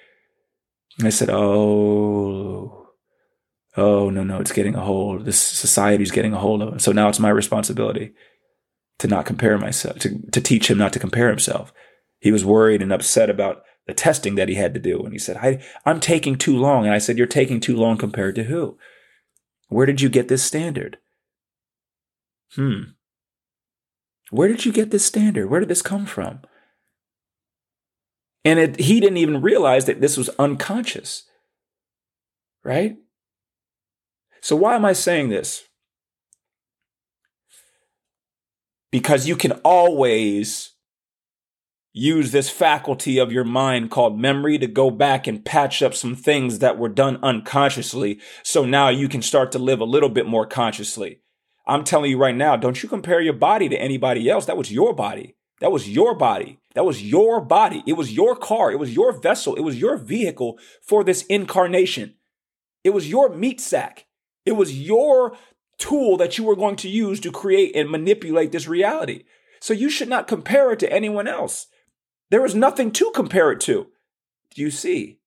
And 0.97 1.07
I 1.07 1.11
said, 1.11 1.29
Oh, 1.29 2.84
oh, 3.77 4.09
no, 4.09 4.23
no, 4.23 4.39
it's 4.39 4.51
getting 4.51 4.75
a 4.75 4.81
hold. 4.81 5.25
This 5.25 5.39
society's 5.39 6.11
getting 6.11 6.33
a 6.33 6.39
hold 6.39 6.61
of 6.61 6.73
him. 6.73 6.79
So 6.79 6.91
now 6.91 7.09
it's 7.09 7.19
my 7.19 7.29
responsibility 7.29 8.13
to 8.99 9.07
not 9.07 9.25
compare 9.25 9.57
myself, 9.57 9.99
to, 9.99 10.19
to 10.31 10.41
teach 10.41 10.69
him 10.69 10.77
not 10.77 10.93
to 10.93 10.99
compare 10.99 11.29
himself. 11.29 11.73
He 12.19 12.31
was 12.31 12.45
worried 12.45 12.81
and 12.81 12.93
upset 12.93 13.29
about 13.29 13.63
the 13.87 13.93
testing 13.93 14.35
that 14.35 14.49
he 14.49 14.55
had 14.55 14.73
to 14.73 14.79
do. 14.79 15.01
And 15.03 15.13
he 15.13 15.19
said, 15.19 15.37
I, 15.37 15.61
I'm 15.85 15.99
taking 15.99 16.37
too 16.37 16.57
long. 16.57 16.85
And 16.85 16.93
I 16.93 16.97
said, 16.97 17.17
You're 17.17 17.27
taking 17.27 17.59
too 17.59 17.75
long 17.75 17.97
compared 17.97 18.35
to 18.35 18.45
who? 18.45 18.77
Where 19.67 19.85
did 19.85 20.01
you 20.01 20.09
get 20.09 20.27
this 20.27 20.43
standard? 20.43 20.97
Hmm. 22.55 22.81
Where 24.31 24.47
did 24.47 24.65
you 24.65 24.71
get 24.71 24.91
this 24.91 25.05
standard? 25.05 25.49
Where 25.49 25.59
did 25.59 25.69
this 25.69 25.81
come 25.81 26.05
from? 26.05 26.39
And 28.43 28.59
it, 28.59 28.79
he 28.79 28.99
didn't 28.99 29.17
even 29.17 29.41
realize 29.41 29.85
that 29.85 30.01
this 30.01 30.17
was 30.17 30.29
unconscious. 30.39 31.23
Right? 32.63 32.97
So, 34.45 34.55
why 34.55 34.75
am 34.75 34.85
I 34.85 34.93
saying 34.93 35.29
this? 35.29 35.63
Because 38.91 39.27
you 39.27 39.35
can 39.35 39.53
always 39.63 40.75
use 41.93 42.31
this 42.31 42.47
faculty 42.47 43.17
of 43.17 43.31
your 43.31 43.43
mind 43.43 43.89
called 43.89 44.19
memory 44.19 44.59
to 44.59 44.67
go 44.67 44.91
back 44.91 45.25
and 45.25 45.43
patch 45.43 45.81
up 45.81 45.95
some 45.95 46.15
things 46.15 46.59
that 46.59 46.77
were 46.77 46.89
done 46.89 47.17
unconsciously. 47.23 48.19
So 48.43 48.63
now 48.65 48.89
you 48.89 49.09
can 49.09 49.23
start 49.23 49.51
to 49.53 49.57
live 49.57 49.79
a 49.79 49.83
little 49.83 50.09
bit 50.09 50.27
more 50.27 50.45
consciously. 50.45 51.21
I'm 51.65 51.83
telling 51.83 52.11
you 52.11 52.19
right 52.19 52.35
now, 52.35 52.55
don't 52.55 52.83
you 52.83 52.87
compare 52.87 53.21
your 53.21 53.33
body 53.33 53.67
to 53.69 53.81
anybody 53.81 54.29
else. 54.29 54.45
That 54.45 54.57
was 54.57 54.71
your 54.71 54.93
body. 54.93 55.35
That 55.59 55.71
was 55.71 55.89
your 55.89 56.13
body. 56.13 56.59
That 56.75 56.85
was 56.85 57.01
your 57.01 57.41
body. 57.41 57.81
It 57.87 57.93
was 57.93 58.13
your 58.13 58.35
car. 58.35 58.71
It 58.71 58.77
was 58.77 58.93
your 58.93 59.11
vessel. 59.11 59.55
It 59.55 59.61
was 59.61 59.81
your 59.81 59.97
vehicle 59.97 60.59
for 60.83 61.03
this 61.03 61.23
incarnation. 61.23 62.13
It 62.83 62.91
was 62.91 63.09
your 63.09 63.29
meat 63.29 63.59
sack. 63.59 64.05
It 64.45 64.53
was 64.53 64.79
your 64.79 65.37
tool 65.77 66.17
that 66.17 66.37
you 66.37 66.43
were 66.43 66.55
going 66.55 66.75
to 66.77 66.89
use 66.89 67.19
to 67.21 67.31
create 67.31 67.75
and 67.75 67.89
manipulate 67.89 68.51
this 68.51 68.67
reality. 68.67 69.23
So 69.59 69.73
you 69.73 69.89
should 69.89 70.09
not 70.09 70.27
compare 70.27 70.71
it 70.71 70.79
to 70.79 70.91
anyone 70.91 71.27
else. 71.27 71.67
There 72.29 72.45
is 72.45 72.55
nothing 72.55 72.91
to 72.91 73.11
compare 73.13 73.51
it 73.51 73.59
to. 73.61 73.87
Do 74.53 74.61
you 74.61 74.71
see? 74.71 75.19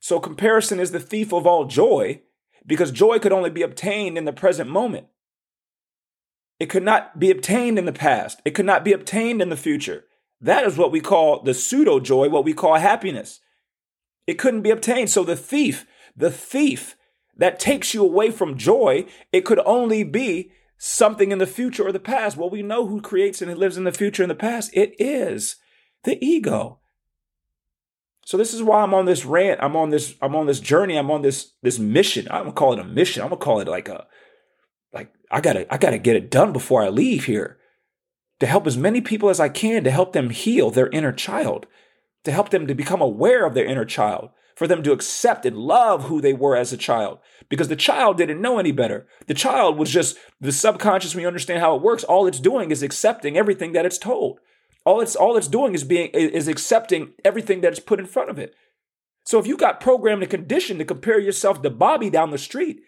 So 0.00 0.18
comparison 0.18 0.80
is 0.80 0.90
the 0.90 1.00
thief 1.00 1.32
of 1.32 1.46
all 1.46 1.66
joy 1.66 2.22
because 2.66 2.90
joy 2.90 3.18
could 3.18 3.32
only 3.32 3.50
be 3.50 3.62
obtained 3.62 4.16
in 4.16 4.24
the 4.24 4.32
present 4.32 4.70
moment. 4.70 5.06
It 6.58 6.66
could 6.66 6.82
not 6.82 7.18
be 7.18 7.30
obtained 7.30 7.78
in 7.78 7.84
the 7.84 7.92
past. 7.92 8.40
It 8.44 8.52
could 8.52 8.66
not 8.66 8.84
be 8.84 8.92
obtained 8.92 9.42
in 9.42 9.48
the 9.48 9.56
future. 9.56 10.04
That 10.40 10.64
is 10.64 10.76
what 10.76 10.92
we 10.92 11.00
call 11.00 11.42
the 11.42 11.54
pseudo 11.54 12.00
joy, 12.00 12.28
what 12.28 12.44
we 12.44 12.52
call 12.52 12.76
happiness. 12.76 13.40
It 14.26 14.38
couldn't 14.38 14.62
be 14.62 14.70
obtained. 14.70 15.10
So 15.10 15.24
the 15.24 15.36
thief, 15.36 15.86
the 16.16 16.30
thief 16.30 16.96
that 17.36 17.58
takes 17.58 17.94
you 17.94 18.02
away 18.04 18.30
from 18.30 18.58
joy, 18.58 19.06
it 19.32 19.42
could 19.42 19.60
only 19.64 20.04
be 20.04 20.52
something 20.76 21.30
in 21.30 21.38
the 21.38 21.46
future 21.46 21.86
or 21.86 21.92
the 21.92 22.00
past. 22.00 22.36
Well, 22.36 22.50
we 22.50 22.62
know 22.62 22.86
who 22.86 23.00
creates 23.00 23.40
and 23.40 23.56
lives 23.56 23.76
in 23.76 23.84
the 23.84 23.92
future 23.92 24.22
and 24.22 24.30
the 24.30 24.34
past. 24.36 24.70
It 24.74 24.94
is 24.98 25.56
the 26.04 26.22
ego. 26.24 26.80
So 28.24 28.36
this 28.36 28.54
is 28.54 28.62
why 28.62 28.82
I'm 28.82 28.94
on 28.94 29.06
this 29.06 29.24
rant. 29.24 29.60
I'm 29.62 29.76
on 29.76 29.90
this. 29.90 30.14
I'm 30.22 30.36
on 30.36 30.46
this 30.46 30.60
journey. 30.60 30.96
I'm 30.96 31.10
on 31.10 31.22
this 31.22 31.52
this 31.62 31.78
mission. 31.78 32.28
I'm 32.30 32.44
gonna 32.44 32.52
call 32.52 32.72
it 32.72 32.78
a 32.78 32.84
mission. 32.84 33.22
I'm 33.22 33.30
gonna 33.30 33.40
call 33.40 33.60
it 33.60 33.68
like 33.68 33.88
a 33.88 34.06
like 34.92 35.12
I 35.30 35.40
gotta 35.40 35.72
I 35.72 35.78
gotta 35.78 35.98
get 35.98 36.16
it 36.16 36.30
done 36.30 36.52
before 36.52 36.82
I 36.82 36.88
leave 36.88 37.24
here 37.24 37.58
to 38.40 38.46
help 38.46 38.66
as 38.66 38.76
many 38.76 39.00
people 39.00 39.28
as 39.28 39.40
I 39.40 39.48
can 39.48 39.84
to 39.84 39.90
help 39.90 40.12
them 40.12 40.30
heal 40.30 40.70
their 40.70 40.88
inner 40.88 41.12
child, 41.12 41.66
to 42.24 42.32
help 42.32 42.50
them 42.50 42.66
to 42.66 42.74
become 42.74 43.00
aware 43.00 43.46
of 43.46 43.54
their 43.54 43.64
inner 43.64 43.84
child, 43.84 44.30
for 44.54 44.66
them 44.66 44.82
to 44.82 44.92
accept 44.92 45.46
and 45.46 45.56
love 45.56 46.04
who 46.04 46.20
they 46.20 46.32
were 46.32 46.56
as 46.56 46.72
a 46.72 46.76
child 46.76 47.18
because 47.48 47.68
the 47.68 47.76
child 47.76 48.16
didn't 48.16 48.40
know 48.40 48.58
any 48.58 48.72
better. 48.72 49.06
The 49.26 49.34
child 49.34 49.78
was 49.78 49.90
just 49.90 50.16
the 50.40 50.52
subconscious, 50.52 51.14
when 51.14 51.22
you 51.22 51.28
understand 51.28 51.60
how 51.60 51.76
it 51.76 51.82
works, 51.82 52.04
all 52.04 52.26
it's 52.26 52.40
doing 52.40 52.70
is 52.70 52.82
accepting 52.82 53.36
everything 53.36 53.72
that 53.72 53.86
it's 53.86 53.98
told. 53.98 54.40
All 54.84 55.00
it's 55.00 55.14
all 55.14 55.36
it's 55.36 55.48
doing 55.48 55.74
is 55.74 55.84
being 55.84 56.10
is 56.10 56.48
accepting 56.48 57.12
everything 57.24 57.60
that's 57.60 57.78
put 57.78 58.00
in 58.00 58.06
front 58.06 58.30
of 58.30 58.38
it. 58.38 58.54
So 59.24 59.38
if 59.38 59.46
you 59.46 59.56
got 59.56 59.80
programmed 59.80 60.22
and 60.22 60.30
conditioned 60.30 60.80
to 60.80 60.84
compare 60.84 61.20
yourself 61.20 61.62
to 61.62 61.70
Bobby 61.70 62.10
down 62.10 62.30
the 62.30 62.38
street, 62.38 62.80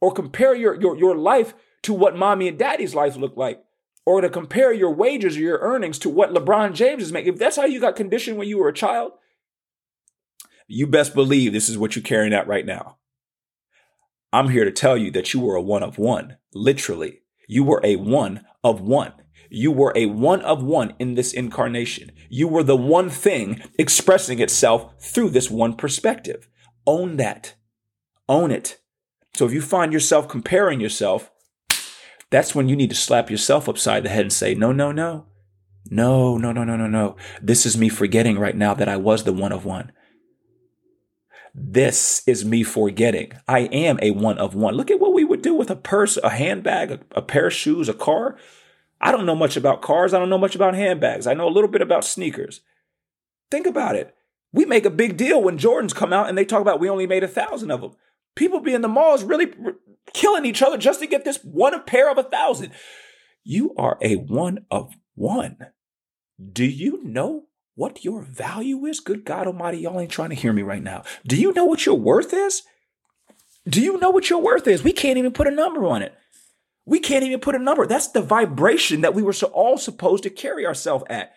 or 0.00 0.12
compare 0.12 0.54
your, 0.54 0.80
your, 0.80 0.96
your 0.96 1.16
life 1.16 1.54
to 1.82 1.92
what 1.92 2.16
mommy 2.16 2.48
and 2.48 2.58
daddy's 2.58 2.94
life 2.94 3.16
looked 3.16 3.38
like, 3.38 3.62
or 4.04 4.20
to 4.20 4.30
compare 4.30 4.72
your 4.72 4.92
wages 4.92 5.36
or 5.36 5.40
your 5.40 5.58
earnings 5.58 5.98
to 6.00 6.08
what 6.08 6.32
LeBron 6.32 6.74
James 6.74 7.02
is 7.02 7.12
making, 7.12 7.34
if 7.34 7.38
that's 7.38 7.56
how 7.56 7.64
you 7.64 7.80
got 7.80 7.96
conditioned 7.96 8.38
when 8.38 8.48
you 8.48 8.58
were 8.58 8.68
a 8.68 8.74
child, 8.74 9.12
you 10.66 10.86
best 10.86 11.14
believe 11.14 11.52
this 11.52 11.68
is 11.68 11.78
what 11.78 11.94
you're 11.94 12.02
carrying 12.02 12.34
out 12.34 12.46
right 12.46 12.66
now. 12.66 12.98
I'm 14.32 14.48
here 14.48 14.64
to 14.64 14.72
tell 14.72 14.96
you 14.96 15.10
that 15.12 15.32
you 15.32 15.40
were 15.40 15.56
a 15.56 15.62
one 15.62 15.82
of 15.82 15.98
one, 15.98 16.36
literally. 16.52 17.20
You 17.48 17.64
were 17.64 17.80
a 17.84 17.96
one 17.96 18.44
of 18.64 18.80
one. 18.80 19.12
You 19.48 19.70
were 19.70 19.92
a 19.94 20.06
one 20.06 20.42
of 20.42 20.62
one 20.62 20.94
in 20.98 21.14
this 21.14 21.32
incarnation. 21.32 22.10
You 22.28 22.48
were 22.48 22.64
the 22.64 22.76
one 22.76 23.08
thing 23.08 23.62
expressing 23.78 24.40
itself 24.40 24.92
through 25.00 25.30
this 25.30 25.50
one 25.50 25.74
perspective. 25.74 26.48
Own 26.86 27.16
that. 27.16 27.54
Own 28.28 28.50
it. 28.50 28.80
So 29.34 29.46
if 29.46 29.52
you 29.52 29.62
find 29.62 29.92
yourself 29.92 30.28
comparing 30.28 30.80
yourself, 30.80 31.30
that's 32.30 32.54
when 32.54 32.68
you 32.68 32.74
need 32.74 32.90
to 32.90 32.96
slap 32.96 33.30
yourself 33.30 33.68
upside 33.68 34.02
the 34.02 34.08
head 34.08 34.22
and 34.22 34.32
say, 34.32 34.54
no, 34.54 34.72
no, 34.72 34.90
no. 34.90 35.26
No, 35.88 36.36
no, 36.36 36.50
no, 36.50 36.64
no, 36.64 36.76
no, 36.76 36.88
no. 36.88 37.16
This 37.40 37.64
is 37.64 37.78
me 37.78 37.88
forgetting 37.88 38.38
right 38.38 38.56
now 38.56 38.74
that 38.74 38.88
I 38.88 38.96
was 38.96 39.22
the 39.22 39.32
one 39.32 39.52
of 39.52 39.64
one. 39.64 39.92
This 41.58 42.22
is 42.26 42.44
me 42.44 42.62
forgetting. 42.62 43.32
I 43.48 43.60
am 43.60 43.98
a 44.02 44.10
one 44.10 44.36
of 44.36 44.54
one. 44.54 44.74
Look 44.74 44.90
at 44.90 45.00
what 45.00 45.14
we 45.14 45.24
would 45.24 45.40
do 45.40 45.54
with 45.54 45.70
a 45.70 45.76
purse, 45.76 46.18
a 46.18 46.28
handbag, 46.28 46.90
a, 46.90 47.00
a 47.12 47.22
pair 47.22 47.46
of 47.46 47.54
shoes, 47.54 47.88
a 47.88 47.94
car. 47.94 48.36
I 49.00 49.10
don't 49.10 49.24
know 49.24 49.34
much 49.34 49.56
about 49.56 49.80
cars. 49.80 50.12
I 50.12 50.18
don't 50.18 50.28
know 50.28 50.36
much 50.36 50.54
about 50.54 50.74
handbags. 50.74 51.26
I 51.26 51.32
know 51.32 51.48
a 51.48 51.50
little 51.50 51.70
bit 51.70 51.80
about 51.80 52.04
sneakers. 52.04 52.60
Think 53.50 53.66
about 53.66 53.96
it. 53.96 54.14
We 54.52 54.66
make 54.66 54.84
a 54.84 54.90
big 54.90 55.16
deal 55.16 55.42
when 55.42 55.56
Jordans 55.56 55.94
come 55.94 56.12
out 56.12 56.28
and 56.28 56.36
they 56.36 56.44
talk 56.44 56.60
about 56.60 56.78
we 56.78 56.90
only 56.90 57.06
made 57.06 57.24
a 57.24 57.28
thousand 57.28 57.70
of 57.70 57.80
them. 57.80 57.92
People 58.34 58.60
be 58.60 58.74
in 58.74 58.82
the 58.82 58.88
malls 58.88 59.24
really 59.24 59.50
killing 60.12 60.44
each 60.44 60.60
other 60.60 60.76
just 60.76 61.00
to 61.00 61.06
get 61.06 61.24
this 61.24 61.42
one 61.42 61.82
pair 61.84 62.10
of 62.10 62.18
a 62.18 62.22
thousand. 62.22 62.72
You 63.44 63.74
are 63.78 63.96
a 64.02 64.16
one 64.16 64.66
of 64.70 64.92
one. 65.14 65.56
Do 66.52 66.66
you 66.66 67.02
know 67.02 67.44
what 67.76 68.04
your 68.04 68.22
value 68.22 68.86
is? 68.86 69.00
Good 69.00 69.24
God 69.24 69.46
Almighty, 69.46 69.78
y'all 69.78 70.00
ain't 70.00 70.10
trying 70.10 70.30
to 70.30 70.34
hear 70.34 70.52
me 70.52 70.62
right 70.62 70.82
now. 70.82 71.04
Do 71.26 71.36
you 71.36 71.52
know 71.52 71.66
what 71.66 71.86
your 71.86 71.94
worth 71.94 72.32
is? 72.32 72.62
Do 73.68 73.80
you 73.80 73.98
know 73.98 74.10
what 74.10 74.30
your 74.30 74.40
worth 74.40 74.66
is? 74.66 74.82
We 74.82 74.92
can't 74.92 75.18
even 75.18 75.32
put 75.32 75.46
a 75.46 75.50
number 75.50 75.86
on 75.86 76.02
it. 76.02 76.14
We 76.86 77.00
can't 77.00 77.24
even 77.24 77.40
put 77.40 77.54
a 77.54 77.58
number. 77.58 77.86
That's 77.86 78.08
the 78.08 78.22
vibration 78.22 79.02
that 79.02 79.14
we 79.14 79.22
were 79.22 79.32
so 79.32 79.48
all 79.48 79.76
supposed 79.76 80.22
to 80.22 80.30
carry 80.30 80.66
ourselves 80.66 81.04
at. 81.10 81.34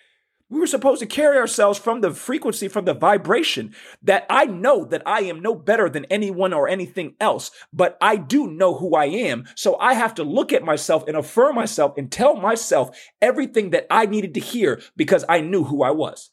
We 0.51 0.59
were 0.59 0.67
supposed 0.67 0.99
to 1.01 1.05
carry 1.05 1.37
ourselves 1.37 1.77
from 1.77 2.01
the 2.01 2.11
frequency, 2.11 2.67
from 2.67 2.85
the 2.85 2.95
vibration 2.95 3.75
that 4.01 4.25
I 4.31 4.45
know 4.45 4.83
that 4.85 5.03
I 5.05 5.21
am 5.21 5.41
no 5.41 5.53
better 5.53 5.89
than 5.89 6.05
anyone 6.05 6.53
or 6.53 6.67
anything 6.67 7.13
else, 7.19 7.51
but 7.71 7.97
I 8.01 8.15
do 8.15 8.47
know 8.47 8.73
who 8.73 8.95
I 8.95 9.05
am. 9.05 9.45
So 9.55 9.77
I 9.77 9.93
have 9.93 10.15
to 10.15 10.23
look 10.23 10.51
at 10.51 10.63
myself 10.63 11.07
and 11.07 11.15
affirm 11.15 11.55
myself 11.55 11.93
and 11.97 12.11
tell 12.11 12.35
myself 12.35 12.97
everything 13.21 13.69
that 13.71 13.85
I 13.91 14.07
needed 14.07 14.33
to 14.33 14.39
hear 14.39 14.81
because 14.97 15.23
I 15.29 15.41
knew 15.41 15.65
who 15.65 15.83
I 15.83 15.91
was. 15.91 16.31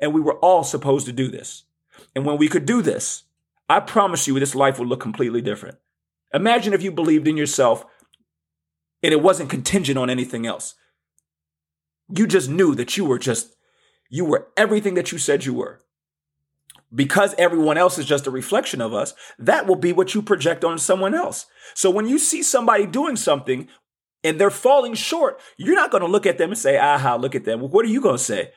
And 0.00 0.12
we 0.12 0.20
were 0.20 0.38
all 0.40 0.64
supposed 0.64 1.06
to 1.06 1.12
do 1.12 1.28
this. 1.28 1.64
And 2.16 2.26
when 2.26 2.38
we 2.38 2.48
could 2.48 2.66
do 2.66 2.82
this, 2.82 3.22
I 3.68 3.78
promise 3.78 4.26
you 4.26 4.38
this 4.38 4.56
life 4.56 4.78
would 4.78 4.88
look 4.88 5.00
completely 5.00 5.40
different. 5.40 5.78
Imagine 6.34 6.74
if 6.74 6.82
you 6.82 6.90
believed 6.90 7.28
in 7.28 7.36
yourself 7.36 7.86
and 9.02 9.12
it 9.12 9.22
wasn't 9.22 9.50
contingent 9.50 9.98
on 9.98 10.10
anything 10.10 10.46
else. 10.46 10.74
You 12.08 12.26
just 12.26 12.48
knew 12.48 12.74
that 12.74 12.96
you 12.96 13.04
were 13.04 13.18
just, 13.18 13.54
you 14.10 14.24
were 14.24 14.48
everything 14.56 14.94
that 14.94 15.12
you 15.12 15.18
said 15.18 15.44
you 15.44 15.54
were. 15.54 15.80
Because 16.94 17.34
everyone 17.36 17.76
else 17.76 17.98
is 17.98 18.06
just 18.06 18.26
a 18.26 18.30
reflection 18.30 18.80
of 18.80 18.94
us, 18.94 19.12
that 19.38 19.66
will 19.66 19.76
be 19.76 19.92
what 19.92 20.14
you 20.14 20.22
project 20.22 20.64
on 20.64 20.78
someone 20.78 21.14
else. 21.14 21.46
So 21.74 21.90
when 21.90 22.08
you 22.08 22.18
see 22.18 22.42
somebody 22.42 22.86
doing 22.86 23.16
something 23.16 23.68
and 24.22 24.40
they're 24.40 24.50
falling 24.50 24.94
short, 24.94 25.40
you're 25.56 25.74
not 25.74 25.90
going 25.90 26.02
to 26.02 26.08
look 26.08 26.26
at 26.26 26.38
them 26.38 26.50
and 26.50 26.58
say, 26.58 26.78
aha, 26.78 27.16
look 27.16 27.34
at 27.34 27.44
them. 27.44 27.60
What 27.60 27.84
are 27.84 27.88
you 27.88 28.00
going 28.00 28.16
to 28.16 28.22
say? 28.22 28.52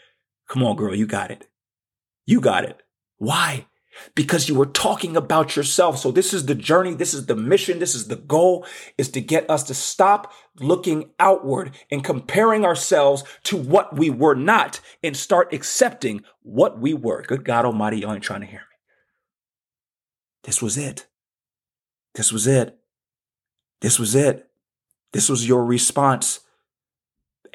Come 0.47 0.63
on, 0.63 0.75
girl, 0.75 0.95
you 0.95 1.07
got 1.07 1.31
it. 1.31 1.47
You 2.25 2.39
got 2.39 2.65
it. 2.65 2.81
Why? 3.17 3.65
Because 4.15 4.49
you 4.49 4.55
were 4.55 4.65
talking 4.65 5.15
about 5.17 5.55
yourself. 5.55 5.97
So 5.97 6.11
this 6.11 6.33
is 6.33 6.45
the 6.45 6.55
journey. 6.55 6.93
This 6.93 7.13
is 7.13 7.25
the 7.25 7.35
mission. 7.35 7.79
This 7.79 7.95
is 7.95 8.07
the 8.07 8.15
goal 8.15 8.65
is 8.97 9.09
to 9.09 9.21
get 9.21 9.49
us 9.49 9.63
to 9.63 9.73
stop 9.73 10.31
looking 10.59 11.11
outward 11.19 11.75
and 11.91 12.03
comparing 12.03 12.65
ourselves 12.65 13.23
to 13.43 13.57
what 13.57 13.95
we 13.95 14.09
were 14.09 14.35
not 14.35 14.79
and 15.03 15.15
start 15.15 15.53
accepting 15.53 16.23
what 16.41 16.79
we 16.79 16.93
were. 16.93 17.21
Good 17.21 17.43
God 17.45 17.65
Almighty, 17.65 17.99
y'all 17.99 18.13
ain't 18.13 18.23
trying 18.23 18.41
to 18.41 18.47
hear 18.47 18.59
me. 18.59 18.65
This 20.43 20.61
was 20.61 20.77
it. 20.77 21.07
This 22.15 22.31
was 22.31 22.47
it. 22.47 22.77
This 23.81 23.99
was 23.99 24.15
it. 24.15 24.49
This 25.11 25.29
was 25.29 25.47
your 25.47 25.65
response 25.65 26.41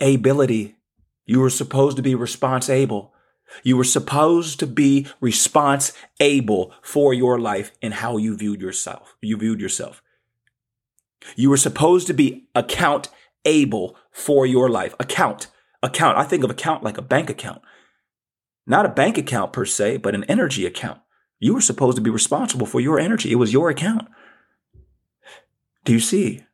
ability. 0.00 0.76
You 1.26 1.40
were 1.40 1.50
supposed 1.50 1.96
to 1.96 2.02
be 2.02 2.14
response 2.14 2.68
able. 2.68 3.13
You 3.62 3.76
were 3.76 3.84
supposed 3.84 4.58
to 4.60 4.66
be 4.66 5.06
response 5.20 5.92
able 6.20 6.72
for 6.82 7.14
your 7.14 7.38
life 7.38 7.72
and 7.80 7.94
how 7.94 8.16
you 8.16 8.36
viewed 8.36 8.60
yourself. 8.60 9.16
You 9.20 9.36
viewed 9.36 9.60
yourself. 9.60 10.02
You 11.36 11.50
were 11.50 11.56
supposed 11.56 12.06
to 12.08 12.14
be 12.14 12.46
account 12.54 13.08
able 13.44 13.96
for 14.10 14.46
your 14.46 14.68
life. 14.68 14.94
Account, 14.98 15.48
account. 15.82 16.18
I 16.18 16.24
think 16.24 16.44
of 16.44 16.50
account 16.50 16.82
like 16.82 16.98
a 16.98 17.02
bank 17.02 17.30
account, 17.30 17.62
not 18.66 18.86
a 18.86 18.90
bank 18.90 19.18
account 19.18 19.52
per 19.52 19.64
se, 19.64 19.98
but 19.98 20.14
an 20.14 20.24
energy 20.24 20.66
account. 20.66 21.00
You 21.38 21.54
were 21.54 21.60
supposed 21.60 21.96
to 21.96 22.02
be 22.02 22.10
responsible 22.10 22.66
for 22.66 22.80
your 22.80 22.98
energy. 22.98 23.30
It 23.30 23.36
was 23.36 23.52
your 23.52 23.70
account. 23.70 24.08
Do 25.84 25.92
you 25.92 26.00
see? 26.00 26.44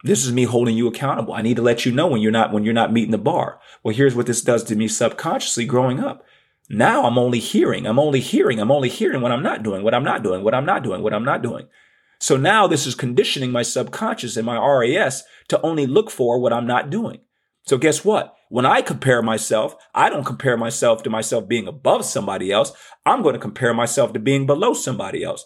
This 0.03 0.25
is 0.25 0.33
me 0.33 0.43
holding 0.43 0.75
you 0.75 0.89
accountable. 0.89 1.33
I 1.33 1.41
need 1.41 1.55
to 1.55 1.61
let 1.61 1.85
you 1.85 1.93
know 1.93 2.07
when 2.07 2.19
you're 2.19 2.33
not 2.33 2.51
when 2.51 2.65
you're 2.65 2.73
not 2.73 2.91
meeting 2.91 3.11
the 3.11 3.17
bar. 3.17 3.61
Well, 3.83 3.95
here's 3.95 4.15
what 4.15 4.25
this 4.25 4.41
does 4.41 4.65
to 4.65 4.75
me 4.75 4.89
subconsciously 4.89 5.63
growing 5.63 6.01
up. 6.01 6.25
Now 6.69 7.05
I'm 7.05 7.17
only 7.17 7.39
hearing, 7.39 7.87
I'm 7.87 7.99
only 7.99 8.19
hearing, 8.19 8.59
I'm 8.59 8.71
only 8.71 8.89
hearing 8.89 9.21
what 9.21 9.31
I'm 9.31 9.43
not 9.43 9.63
doing, 9.63 9.81
what 9.81 9.93
I'm 9.93 10.03
not 10.03 10.23
doing, 10.23 10.43
what 10.43 10.53
I'm 10.53 10.65
not 10.65 10.83
doing, 10.83 11.01
what 11.01 11.13
I'm 11.13 11.23
not 11.23 11.41
doing. 11.41 11.69
So 12.19 12.37
now 12.37 12.67
this 12.67 12.87
is 12.87 12.95
conditioning 12.95 13.51
my 13.51 13.61
subconscious 13.61 14.37
and 14.37 14.45
my 14.45 14.57
RAS 14.57 15.23
to 15.49 15.61
only 15.61 15.85
look 15.85 16.09
for 16.09 16.39
what 16.39 16.53
I'm 16.53 16.67
not 16.67 16.89
doing. 16.89 17.19
So 17.65 17.77
guess 17.77 18.05
what? 18.05 18.35
When 18.49 18.65
I 18.65 18.81
compare 18.81 19.21
myself, 19.21 19.75
I 19.93 20.09
don't 20.09 20.23
compare 20.23 20.55
myself 20.55 21.03
to 21.03 21.09
myself 21.09 21.47
being 21.47 21.67
above 21.67 22.05
somebody 22.05 22.51
else. 22.51 22.71
I'm 23.05 23.23
going 23.23 23.33
to 23.33 23.39
compare 23.39 23.73
myself 23.73 24.13
to 24.13 24.19
being 24.19 24.45
below 24.45 24.73
somebody 24.73 25.23
else. 25.23 25.45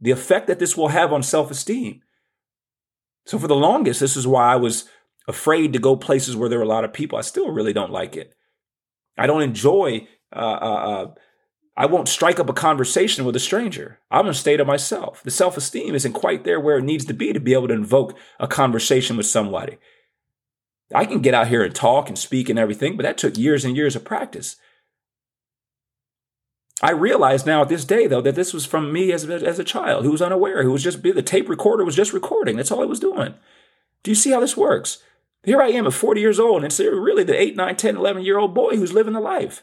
The 0.00 0.10
effect 0.10 0.48
that 0.48 0.58
this 0.58 0.76
will 0.76 0.88
have 0.88 1.12
on 1.12 1.22
self 1.22 1.50
esteem. 1.50 2.00
So 3.26 3.38
for 3.38 3.46
the 3.46 3.54
longest, 3.54 4.00
this 4.00 4.16
is 4.16 4.26
why 4.26 4.52
I 4.52 4.56
was 4.56 4.88
afraid 5.28 5.72
to 5.72 5.78
go 5.78 5.96
places 5.96 6.34
where 6.34 6.48
there 6.48 6.58
were 6.58 6.64
a 6.64 6.68
lot 6.68 6.84
of 6.84 6.92
people. 6.92 7.16
I 7.16 7.22
still 7.22 7.50
really 7.50 7.72
don't 7.72 7.92
like 7.92 8.16
it. 8.16 8.34
I 9.16 9.26
don't 9.26 9.42
enjoy 9.42 10.08
uh, 10.34 10.38
uh, 10.38 10.90
uh, 10.90 11.14
I 11.76 11.86
won't 11.86 12.08
strike 12.08 12.38
up 12.38 12.50
a 12.50 12.54
conversation 12.54 13.24
with 13.24 13.34
a 13.34 13.40
stranger. 13.40 13.98
I'm 14.10 14.26
in 14.26 14.32
a 14.32 14.34
state 14.34 14.60
of 14.60 14.66
myself. 14.66 15.22
The 15.22 15.30
self 15.30 15.56
esteem 15.56 15.94
isn't 15.94 16.12
quite 16.12 16.44
there 16.44 16.60
where 16.60 16.78
it 16.78 16.84
needs 16.84 17.04
to 17.06 17.14
be 17.14 17.32
to 17.32 17.40
be 17.40 17.54
able 17.54 17.68
to 17.68 17.74
invoke 17.74 18.16
a 18.38 18.46
conversation 18.46 19.16
with 19.16 19.26
somebody. 19.26 19.78
I 20.94 21.06
can 21.06 21.20
get 21.20 21.34
out 21.34 21.48
here 21.48 21.64
and 21.64 21.74
talk 21.74 22.08
and 22.08 22.18
speak 22.18 22.50
and 22.50 22.58
everything, 22.58 22.96
but 22.96 23.04
that 23.04 23.16
took 23.16 23.38
years 23.38 23.64
and 23.64 23.76
years 23.76 23.96
of 23.96 24.04
practice. 24.04 24.56
I 26.82 26.90
realize 26.90 27.46
now 27.46 27.62
at 27.62 27.68
this 27.68 27.84
day, 27.84 28.06
though, 28.06 28.20
that 28.20 28.34
this 28.34 28.52
was 28.52 28.66
from 28.66 28.92
me 28.92 29.12
as, 29.12 29.24
as 29.24 29.58
a 29.58 29.64
child 29.64 30.04
who 30.04 30.10
was 30.10 30.20
unaware, 30.20 30.64
who 30.64 30.72
was 30.72 30.82
just, 30.82 31.02
the 31.02 31.22
tape 31.22 31.48
recorder 31.48 31.84
was 31.84 31.96
just 31.96 32.12
recording. 32.12 32.56
That's 32.56 32.72
all 32.72 32.82
it 32.82 32.88
was 32.88 33.00
doing. 33.00 33.34
Do 34.02 34.10
you 34.10 34.14
see 34.16 34.32
how 34.32 34.40
this 34.40 34.56
works? 34.56 34.98
Here 35.44 35.62
I 35.62 35.68
am 35.68 35.86
at 35.86 35.92
40 35.92 36.20
years 36.20 36.40
old, 36.40 36.56
and 36.56 36.66
it's 36.66 36.80
really 36.80 37.24
the 37.24 37.40
8, 37.40 37.56
9, 37.56 37.76
10, 37.76 37.96
11 37.96 38.22
year 38.22 38.38
old 38.38 38.52
boy 38.52 38.76
who's 38.76 38.92
living 38.92 39.12
the 39.12 39.20
life. 39.20 39.62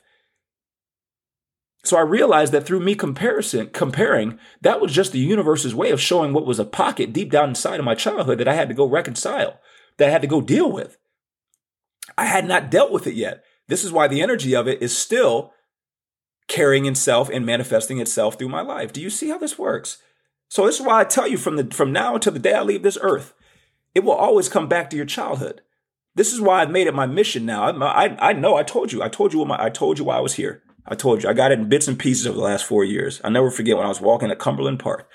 So 1.89 1.97
I 1.97 2.01
realized 2.01 2.53
that 2.53 2.67
through 2.67 2.81
me 2.81 2.93
comparison, 2.93 3.71
comparing, 3.73 4.37
that 4.61 4.79
was 4.79 4.93
just 4.93 5.11
the 5.11 5.17
universe's 5.17 5.73
way 5.73 5.89
of 5.89 5.99
showing 5.99 6.33
what 6.33 6.45
was 6.45 6.59
a 6.59 6.63
pocket 6.63 7.13
deep 7.13 7.31
down 7.31 7.49
inside 7.49 7.79
of 7.79 7.85
my 7.85 7.95
childhood 7.95 8.37
that 8.37 8.47
I 8.47 8.53
had 8.53 8.69
to 8.69 8.75
go 8.75 8.85
reconcile, 8.87 9.59
that 9.97 10.07
I 10.07 10.11
had 10.11 10.21
to 10.21 10.27
go 10.27 10.39
deal 10.39 10.71
with. 10.71 10.99
I 12.15 12.25
had 12.25 12.45
not 12.45 12.69
dealt 12.69 12.91
with 12.91 13.07
it 13.07 13.15
yet. 13.15 13.43
This 13.69 13.83
is 13.83 13.91
why 13.91 14.07
the 14.07 14.21
energy 14.21 14.55
of 14.55 14.67
it 14.67 14.83
is 14.83 14.95
still 14.95 15.51
carrying 16.47 16.85
itself 16.85 17.27
and 17.27 17.43
manifesting 17.43 17.97
itself 17.97 18.37
through 18.37 18.49
my 18.49 18.61
life. 18.61 18.93
Do 18.93 19.01
you 19.01 19.09
see 19.09 19.29
how 19.29 19.39
this 19.39 19.57
works? 19.57 19.97
So 20.47 20.67
this 20.67 20.79
is 20.79 20.85
why 20.85 21.01
I 21.01 21.05
tell 21.05 21.27
you 21.27 21.37
from 21.37 21.55
the 21.55 21.73
from 21.73 21.91
now 21.91 22.13
until 22.13 22.33
the 22.33 22.37
day 22.37 22.53
I 22.53 22.61
leave 22.61 22.83
this 22.83 22.99
earth, 23.01 23.33
it 23.95 24.03
will 24.03 24.13
always 24.13 24.47
come 24.47 24.69
back 24.69 24.91
to 24.91 24.95
your 24.95 25.07
childhood. 25.07 25.61
This 26.13 26.33
is 26.33 26.39
why 26.39 26.61
I've 26.61 26.69
made 26.69 26.85
it 26.85 26.93
my 26.93 27.07
mission 27.07 27.47
now. 27.47 27.63
I, 27.63 28.05
I, 28.05 28.29
I 28.29 28.33
know 28.33 28.57
I 28.57 28.61
told 28.61 28.91
you. 28.91 29.01
I 29.01 29.09
told 29.09 29.33
you 29.33 29.43
my, 29.43 29.59
I 29.59 29.71
told 29.71 29.97
you 29.97 30.05
why 30.05 30.17
I 30.17 30.21
was 30.21 30.35
here. 30.35 30.61
I 30.89 30.95
told 30.95 31.21
you, 31.21 31.29
I 31.29 31.33
got 31.33 31.51
it 31.51 31.59
in 31.59 31.69
bits 31.69 31.87
and 31.87 31.99
pieces 31.99 32.25
over 32.25 32.37
the 32.37 32.43
last 32.43 32.65
four 32.65 32.83
years. 32.83 33.21
I'll 33.23 33.31
never 33.31 33.51
forget 33.51 33.77
when 33.77 33.85
I 33.85 33.89
was 33.89 34.01
walking 34.01 34.31
at 34.31 34.39
Cumberland 34.39 34.79
Park. 34.79 35.07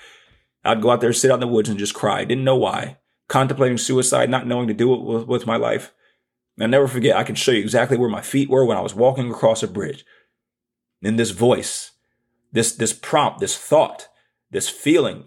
I'd 0.63 0.81
go 0.81 0.89
out 0.89 1.01
there, 1.01 1.13
sit 1.13 1.29
out 1.29 1.35
in 1.35 1.39
the 1.41 1.47
woods, 1.47 1.67
and 1.67 1.77
just 1.77 1.93
cry. 1.93 2.23
Didn't 2.23 2.45
know 2.45 2.55
why. 2.55 2.97
Contemplating 3.27 3.77
suicide, 3.77 4.29
not 4.29 4.47
knowing 4.47 4.67
to 4.69 4.73
do 4.73 4.93
it 4.93 5.01
with, 5.01 5.27
with 5.27 5.45
my 5.45 5.57
life. 5.57 5.93
I'll 6.59 6.69
never 6.69 6.87
forget, 6.87 7.17
I 7.17 7.23
can 7.23 7.35
show 7.35 7.51
you 7.51 7.59
exactly 7.59 7.97
where 7.97 8.09
my 8.09 8.21
feet 8.21 8.49
were 8.49 8.65
when 8.65 8.77
I 8.77 8.81
was 8.81 8.95
walking 8.95 9.29
across 9.29 9.61
a 9.61 9.67
bridge. 9.67 10.05
And 11.03 11.19
this 11.19 11.31
voice, 11.31 11.91
this, 12.53 12.71
this 12.71 12.93
prompt, 12.93 13.41
this 13.41 13.57
thought, 13.57 14.07
this 14.51 14.69
feeling, 14.69 15.25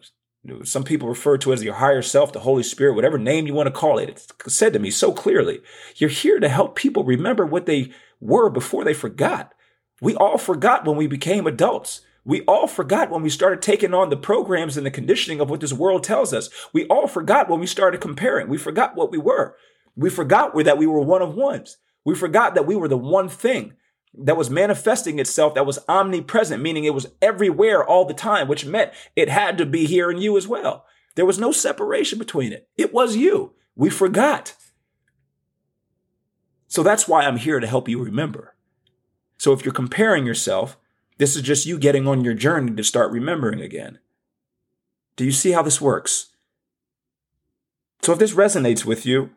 some 0.65 0.85
people 0.85 1.09
refer 1.09 1.37
to 1.39 1.53
as 1.53 1.63
your 1.63 1.75
higher 1.75 2.01
self, 2.01 2.33
the 2.33 2.41
Holy 2.41 2.63
Spirit, 2.63 2.95
whatever 2.95 3.19
name 3.19 3.47
you 3.47 3.53
want 3.53 3.67
to 3.67 3.73
call 3.73 3.99
it. 3.99 4.09
It 4.09 4.33
said 4.51 4.73
to 4.73 4.79
me 4.79 4.91
so 4.91 5.13
clearly, 5.13 5.61
you're 5.97 6.09
here 6.09 6.41
to 6.41 6.49
help 6.49 6.75
people 6.75 7.05
remember 7.05 7.45
what 7.45 7.67
they 7.67 7.93
were 8.21 8.49
before 8.49 8.85
they 8.85 8.95
forgot. 8.95 9.53
We 10.01 10.15
all 10.15 10.39
forgot 10.39 10.87
when 10.87 10.97
we 10.97 11.07
became 11.07 11.47
adults. 11.47 12.03
We 12.25 12.43
all 12.43 12.67
forgot 12.67 13.11
when 13.11 13.23
we 13.23 13.31
started 13.31 13.63
taking 13.63 13.95
on 13.95 14.11
the 14.11 14.17
programs 14.17 14.77
and 14.77 14.85
the 14.85 14.91
conditioning 14.91 15.41
of 15.41 15.49
what 15.49 15.61
this 15.61 15.73
world 15.73 16.05
tells 16.05 16.35
us. 16.35 16.51
We 16.73 16.87
all 16.87 17.07
forgot 17.07 17.49
when 17.49 17.59
we 17.61 17.67
started 17.67 18.01
comparing. 18.01 18.49
We 18.49 18.59
forgot 18.59 18.97
what 18.97 19.11
we 19.11 19.19
were. 19.19 19.57
We 19.97 20.11
forgot 20.11 20.55
that 20.55 20.79
we 20.79 20.87
were 20.87 21.01
one 21.01 21.23
of 21.23 21.35
ones. 21.35 21.79
We 22.05 22.15
forgot 22.15 22.55
that 22.55 22.67
we 22.67 22.77
were 22.77 22.89
the 22.89 22.99
one 22.99 23.29
thing 23.29 23.75
that 24.15 24.37
was 24.37 24.51
manifesting 24.51 25.19
itself 25.19 25.55
that 25.55 25.67
was 25.67 25.79
omnipresent, 25.89 26.63
meaning 26.63 26.85
it 26.85 26.95
was 26.95 27.09
everywhere 27.21 27.85
all 27.85 28.05
the 28.05 28.15
time, 28.15 28.49
which 28.49 28.65
meant 28.65 28.93
it 29.17 29.29
had 29.29 29.59
to 29.59 29.67
be 29.67 29.87
here 29.87 30.11
in 30.11 30.19
you 30.19 30.37
as 30.37 30.47
well. 30.47 30.85
There 31.15 31.27
was 31.27 31.39
no 31.39 31.51
separation 31.51 32.19
between 32.19 32.53
it. 32.53 32.69
It 32.77 32.93
was 32.93 33.17
you. 33.17 33.55
We 33.75 33.91
forgot. 33.91 34.55
So 36.67 36.83
that's 36.83 37.09
why 37.09 37.25
I'm 37.25 37.39
here 37.39 37.61
to 37.61 37.67
help 37.67 37.89
you 37.89 38.03
remember. 38.03 38.55
So 39.39 39.53
if 39.53 39.65
you're 39.65 39.73
comparing 39.73 40.27
yourself, 40.27 40.77
this 41.19 41.37
is 41.37 41.43
just 41.43 41.67
you 41.67 41.79
getting 41.79 42.07
on 42.07 42.25
your 42.25 42.35
journey 42.35 42.75
to 42.75 42.85
start 42.85 43.13
remembering 43.13 43.61
again. 43.61 43.99
Do 45.17 45.25
you 45.25 45.33
see 45.33 45.53
how 45.53 45.63
this 45.63 45.81
works? 45.81 46.27
So 48.03 48.13
if 48.13 48.19
this 48.19 48.35
resonates 48.35 48.85
with 48.85 49.07
you, 49.07 49.31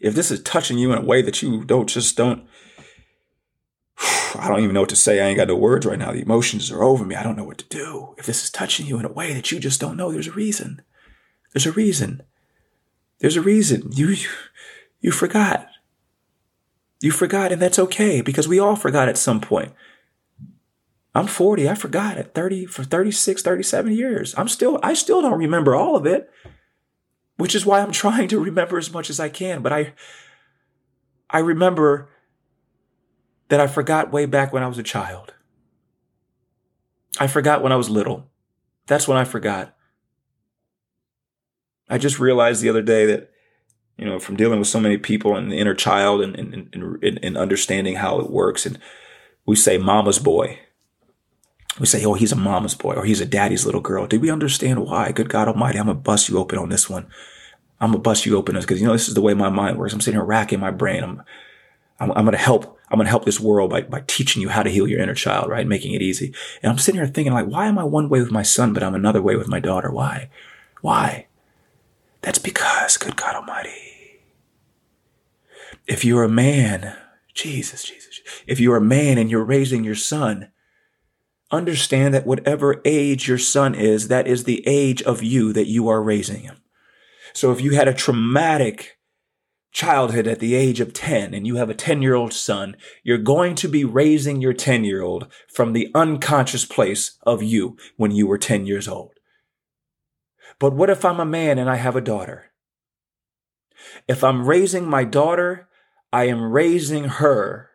if 0.00 0.14
this 0.14 0.30
is 0.30 0.42
touching 0.42 0.78
you 0.78 0.92
in 0.92 0.98
a 0.98 1.04
way 1.04 1.22
that 1.22 1.42
you 1.42 1.64
don't 1.64 1.88
just 1.88 2.16
don't, 2.16 2.46
I 4.36 4.48
don't 4.48 4.60
even 4.60 4.74
know 4.74 4.80
what 4.80 4.88
to 4.90 4.96
say. 4.96 5.20
I 5.20 5.28
ain't 5.28 5.36
got 5.36 5.48
no 5.48 5.56
words 5.56 5.86
right 5.86 5.98
now. 5.98 6.12
The 6.12 6.22
emotions 6.22 6.70
are 6.70 6.82
over 6.82 7.04
me. 7.04 7.14
I 7.14 7.22
don't 7.22 7.36
know 7.36 7.44
what 7.44 7.58
to 7.58 7.68
do. 7.68 8.14
If 8.18 8.26
this 8.26 8.42
is 8.44 8.50
touching 8.50 8.86
you 8.86 8.98
in 8.98 9.04
a 9.04 9.12
way 9.12 9.32
that 9.32 9.50
you 9.50 9.60
just 9.60 9.80
don't 9.80 9.96
know, 9.96 10.10
there's 10.10 10.28
a 10.28 10.32
reason. 10.32 10.82
There's 11.52 11.66
a 11.66 11.72
reason. 11.72 12.22
There's 13.18 13.36
a 13.36 13.42
reason. 13.42 13.90
You, 13.92 14.16
you 15.00 15.12
forgot. 15.12 15.68
You 17.02 17.10
forgot, 17.10 17.50
and 17.50 17.60
that's 17.60 17.80
okay 17.80 18.20
because 18.20 18.46
we 18.46 18.60
all 18.60 18.76
forgot 18.76 19.08
at 19.08 19.18
some 19.18 19.40
point. 19.40 19.72
I'm 21.16 21.26
40. 21.26 21.68
I 21.68 21.74
forgot 21.74 22.16
at 22.16 22.32
30 22.32 22.66
for 22.66 22.84
36, 22.84 23.42
37 23.42 23.92
years. 23.92 24.34
I'm 24.38 24.46
still, 24.46 24.78
I 24.84 24.94
still 24.94 25.20
don't 25.20 25.36
remember 25.38 25.74
all 25.74 25.96
of 25.96 26.06
it, 26.06 26.30
which 27.38 27.56
is 27.56 27.66
why 27.66 27.80
I'm 27.80 27.90
trying 28.02 28.28
to 28.28 28.38
remember 28.38 28.78
as 28.78 28.92
much 28.92 29.10
as 29.10 29.18
I 29.18 29.28
can. 29.28 29.62
But 29.62 29.72
I, 29.72 29.94
I 31.28 31.40
remember 31.40 32.08
that 33.48 33.58
I 33.58 33.66
forgot 33.66 34.12
way 34.12 34.24
back 34.24 34.52
when 34.52 34.62
I 34.62 34.68
was 34.68 34.78
a 34.78 34.84
child. 34.84 35.34
I 37.18 37.26
forgot 37.26 37.64
when 37.64 37.72
I 37.72 37.76
was 37.76 37.90
little. 37.90 38.30
That's 38.86 39.08
when 39.08 39.18
I 39.18 39.24
forgot. 39.24 39.74
I 41.90 41.98
just 41.98 42.20
realized 42.20 42.62
the 42.62 42.68
other 42.68 42.80
day 42.80 43.06
that 43.06 43.31
you 43.96 44.04
know, 44.04 44.18
from 44.18 44.36
dealing 44.36 44.58
with 44.58 44.68
so 44.68 44.80
many 44.80 44.96
people 44.96 45.36
and 45.36 45.50
the 45.50 45.58
inner 45.58 45.74
child 45.74 46.22
and, 46.22 46.36
and, 46.36 46.68
and, 46.72 47.18
and 47.22 47.36
understanding 47.36 47.96
how 47.96 48.18
it 48.20 48.30
works. 48.30 48.66
And 48.66 48.78
we 49.46 49.56
say 49.56 49.78
mama's 49.78 50.18
boy. 50.18 50.58
We 51.78 51.86
say, 51.86 52.04
oh, 52.04 52.14
he's 52.14 52.32
a 52.32 52.36
mama's 52.36 52.74
boy 52.74 52.94
or 52.94 53.04
he's 53.04 53.20
a 53.20 53.26
daddy's 53.26 53.64
little 53.64 53.80
girl. 53.80 54.06
Did 54.06 54.20
we 54.20 54.30
understand 54.30 54.84
why? 54.84 55.12
Good 55.12 55.28
God 55.28 55.48
Almighty, 55.48 55.78
I'm 55.78 55.86
going 55.86 55.96
to 55.96 56.02
bust 56.02 56.28
you 56.28 56.38
open 56.38 56.58
on 56.58 56.68
this 56.68 56.88
one. 56.90 57.06
I'm 57.80 57.90
going 57.90 58.02
to 58.02 58.08
bust 58.08 58.26
you 58.26 58.36
open 58.36 58.58
because, 58.58 58.80
you 58.80 58.86
know, 58.86 58.92
this 58.92 59.08
is 59.08 59.14
the 59.14 59.22
way 59.22 59.34
my 59.34 59.48
mind 59.48 59.78
works. 59.78 59.92
I'm 59.92 60.00
sitting 60.00 60.18
here 60.18 60.24
racking 60.24 60.60
my 60.60 60.70
brain. 60.70 61.02
I'm, 61.02 61.22
I'm, 61.98 62.12
I'm 62.12 62.24
going 62.24 62.32
to 62.32 62.38
help. 62.38 62.78
I'm 62.90 62.98
going 62.98 63.06
to 63.06 63.10
help 63.10 63.24
this 63.24 63.40
world 63.40 63.70
by, 63.70 63.82
by 63.82 64.02
teaching 64.06 64.42
you 64.42 64.50
how 64.50 64.62
to 64.62 64.70
heal 64.70 64.86
your 64.86 65.00
inner 65.00 65.14
child, 65.14 65.48
right? 65.48 65.66
Making 65.66 65.94
it 65.94 66.02
easy. 66.02 66.34
And 66.62 66.70
I'm 66.70 66.78
sitting 66.78 67.00
here 67.00 67.08
thinking 67.08 67.32
like, 67.32 67.46
why 67.46 67.66
am 67.66 67.78
I 67.78 67.84
one 67.84 68.08
way 68.10 68.20
with 68.20 68.30
my 68.30 68.42
son, 68.42 68.74
but 68.74 68.82
I'm 68.82 68.94
another 68.94 69.22
way 69.22 69.34
with 69.34 69.48
my 69.48 69.60
daughter? 69.60 69.90
Why? 69.90 70.28
Why? 70.82 71.26
That's 72.22 72.38
because, 72.38 72.96
good 72.96 73.16
God 73.16 73.34
Almighty, 73.34 74.20
if 75.86 76.04
you're 76.04 76.22
a 76.22 76.28
man, 76.28 76.96
Jesus, 77.34 77.82
Jesus, 77.82 78.20
if 78.46 78.60
you're 78.60 78.76
a 78.76 78.80
man 78.80 79.18
and 79.18 79.30
you're 79.30 79.44
raising 79.44 79.84
your 79.84 79.96
son, 79.96 80.50
understand 81.50 82.14
that 82.14 82.26
whatever 82.26 82.80
age 82.84 83.28
your 83.28 83.38
son 83.38 83.74
is, 83.74 84.08
that 84.08 84.26
is 84.26 84.44
the 84.44 84.66
age 84.66 85.02
of 85.02 85.22
you 85.22 85.52
that 85.52 85.66
you 85.66 85.88
are 85.88 86.02
raising 86.02 86.40
him. 86.40 86.56
So 87.34 87.50
if 87.52 87.60
you 87.60 87.72
had 87.74 87.88
a 87.88 87.94
traumatic 87.94 88.98
childhood 89.72 90.26
at 90.26 90.38
the 90.38 90.54
age 90.54 90.80
of 90.80 90.92
10 90.92 91.34
and 91.34 91.46
you 91.46 91.56
have 91.56 91.70
a 91.70 91.74
10 91.74 92.02
year 92.02 92.14
old 92.14 92.32
son, 92.32 92.76
you're 93.02 93.18
going 93.18 93.54
to 93.56 93.68
be 93.68 93.84
raising 93.84 94.40
your 94.40 94.52
10 94.52 94.84
year 94.84 95.02
old 95.02 95.32
from 95.52 95.72
the 95.72 95.90
unconscious 95.94 96.64
place 96.64 97.18
of 97.24 97.42
you 97.42 97.76
when 97.96 98.10
you 98.10 98.26
were 98.26 98.38
10 98.38 98.66
years 98.66 98.86
old. 98.86 99.12
But 100.62 100.74
what 100.74 100.90
if 100.90 101.04
I'm 101.04 101.18
a 101.18 101.24
man 101.24 101.58
and 101.58 101.68
I 101.68 101.74
have 101.74 101.96
a 101.96 102.00
daughter? 102.00 102.52
If 104.06 104.22
I'm 104.22 104.46
raising 104.46 104.88
my 104.88 105.02
daughter, 105.02 105.68
I 106.12 106.28
am 106.28 106.52
raising 106.52 107.06
her 107.18 107.70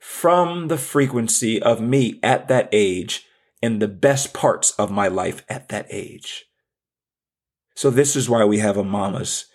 from 0.00 0.66
the 0.66 0.76
frequency 0.76 1.62
of 1.62 1.80
me 1.80 2.18
at 2.24 2.48
that 2.48 2.68
age 2.72 3.24
in 3.62 3.78
the 3.78 3.86
best 3.86 4.34
parts 4.34 4.72
of 4.72 4.90
my 4.90 5.06
life 5.06 5.44
at 5.48 5.68
that 5.68 5.86
age. 5.90 6.46
So 7.76 7.88
this 7.88 8.16
is 8.16 8.28
why 8.28 8.44
we 8.44 8.58
have 8.58 8.76
a 8.76 8.82
mama's 8.82 9.46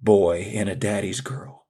boy 0.00 0.52
and 0.54 0.68
a 0.68 0.76
daddy's 0.76 1.20
girl. 1.20 1.66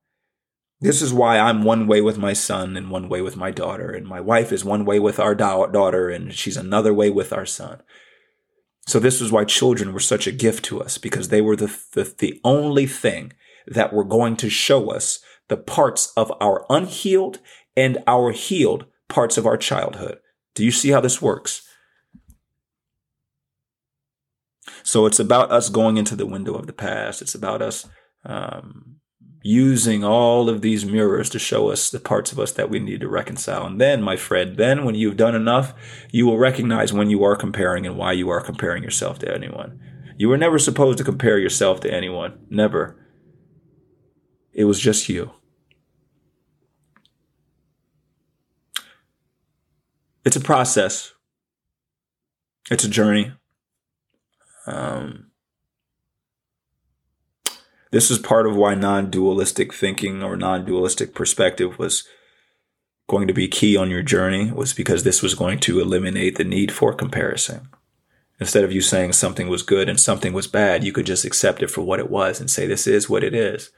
This 0.82 1.00
is 1.00 1.14
why 1.14 1.38
I'm 1.38 1.64
one 1.64 1.86
way 1.86 2.02
with 2.02 2.18
my 2.18 2.34
son 2.34 2.76
and 2.76 2.90
one 2.90 3.08
way 3.08 3.22
with 3.22 3.38
my 3.38 3.50
daughter, 3.50 3.88
and 3.88 4.06
my 4.06 4.20
wife 4.20 4.52
is 4.52 4.66
one 4.66 4.84
way 4.84 4.98
with 4.98 5.18
our 5.18 5.34
daughter, 5.34 6.10
and 6.10 6.34
she's 6.34 6.58
another 6.58 6.92
way 6.92 7.08
with 7.08 7.32
our 7.32 7.46
son. 7.46 7.80
So 8.88 8.98
this 8.98 9.20
is 9.20 9.30
why 9.30 9.44
children 9.44 9.92
were 9.92 10.00
such 10.00 10.26
a 10.26 10.32
gift 10.32 10.64
to 10.64 10.80
us 10.80 10.96
because 10.96 11.28
they 11.28 11.42
were 11.42 11.56
the, 11.56 11.78
the, 11.92 12.14
the 12.16 12.40
only 12.42 12.86
thing 12.86 13.34
that 13.66 13.92
were 13.92 14.02
going 14.02 14.34
to 14.38 14.48
show 14.48 14.90
us 14.90 15.20
the 15.48 15.58
parts 15.58 16.10
of 16.16 16.32
our 16.40 16.64
unhealed 16.70 17.38
and 17.76 17.98
our 18.06 18.32
healed 18.32 18.86
parts 19.06 19.36
of 19.36 19.44
our 19.44 19.58
childhood. 19.58 20.20
Do 20.54 20.64
you 20.64 20.70
see 20.70 20.88
how 20.88 21.02
this 21.02 21.20
works? 21.20 21.68
So 24.82 25.04
it's 25.04 25.20
about 25.20 25.52
us 25.52 25.68
going 25.68 25.98
into 25.98 26.16
the 26.16 26.24
window 26.24 26.54
of 26.54 26.66
the 26.66 26.72
past. 26.72 27.20
It's 27.20 27.34
about 27.34 27.60
us 27.60 27.86
um, 28.24 29.00
using 29.42 30.02
all 30.04 30.48
of 30.48 30.62
these 30.62 30.84
mirrors 30.84 31.30
to 31.30 31.38
show 31.38 31.70
us 31.70 31.90
the 31.90 32.00
parts 32.00 32.32
of 32.32 32.38
us 32.38 32.52
that 32.52 32.70
we 32.70 32.78
need 32.78 33.00
to 33.00 33.08
reconcile. 33.08 33.66
And 33.66 33.80
then, 33.80 34.02
my 34.02 34.16
friend, 34.16 34.56
then 34.56 34.84
when 34.84 34.94
you've 34.94 35.16
done 35.16 35.34
enough, 35.34 35.74
you 36.10 36.26
will 36.26 36.38
recognize 36.38 36.92
when 36.92 37.08
you 37.08 37.22
are 37.24 37.36
comparing 37.36 37.86
and 37.86 37.96
why 37.96 38.12
you 38.12 38.28
are 38.30 38.40
comparing 38.40 38.82
yourself 38.82 39.18
to 39.20 39.32
anyone. 39.32 39.80
You 40.16 40.28
were 40.28 40.36
never 40.36 40.58
supposed 40.58 40.98
to 40.98 41.04
compare 41.04 41.38
yourself 41.38 41.80
to 41.80 41.92
anyone. 41.92 42.46
Never. 42.50 42.96
It 44.52 44.64
was 44.64 44.80
just 44.80 45.08
you. 45.08 45.30
It's 50.24 50.36
a 50.36 50.40
process. 50.40 51.14
It's 52.70 52.84
a 52.84 52.88
journey. 52.88 53.32
Um, 54.66 55.27
this 57.90 58.10
is 58.10 58.18
part 58.18 58.46
of 58.46 58.56
why 58.56 58.74
non 58.74 59.10
dualistic 59.10 59.72
thinking 59.72 60.22
or 60.22 60.36
non 60.36 60.64
dualistic 60.64 61.14
perspective 61.14 61.78
was 61.78 62.06
going 63.08 63.26
to 63.26 63.34
be 63.34 63.48
key 63.48 63.76
on 63.76 63.90
your 63.90 64.02
journey, 64.02 64.50
was 64.50 64.74
because 64.74 65.02
this 65.02 65.22
was 65.22 65.34
going 65.34 65.58
to 65.60 65.80
eliminate 65.80 66.36
the 66.36 66.44
need 66.44 66.70
for 66.70 66.92
comparison. 66.92 67.68
Instead 68.40 68.64
of 68.64 68.72
you 68.72 68.80
saying 68.80 69.12
something 69.12 69.48
was 69.48 69.62
good 69.62 69.88
and 69.88 69.98
something 69.98 70.32
was 70.32 70.46
bad, 70.46 70.84
you 70.84 70.92
could 70.92 71.06
just 71.06 71.24
accept 71.24 71.62
it 71.62 71.70
for 71.70 71.80
what 71.80 71.98
it 71.98 72.10
was 72.10 72.38
and 72.38 72.50
say, 72.50 72.66
this 72.66 72.86
is 72.86 73.08
what 73.08 73.24
it 73.24 73.34
is. 73.34 73.70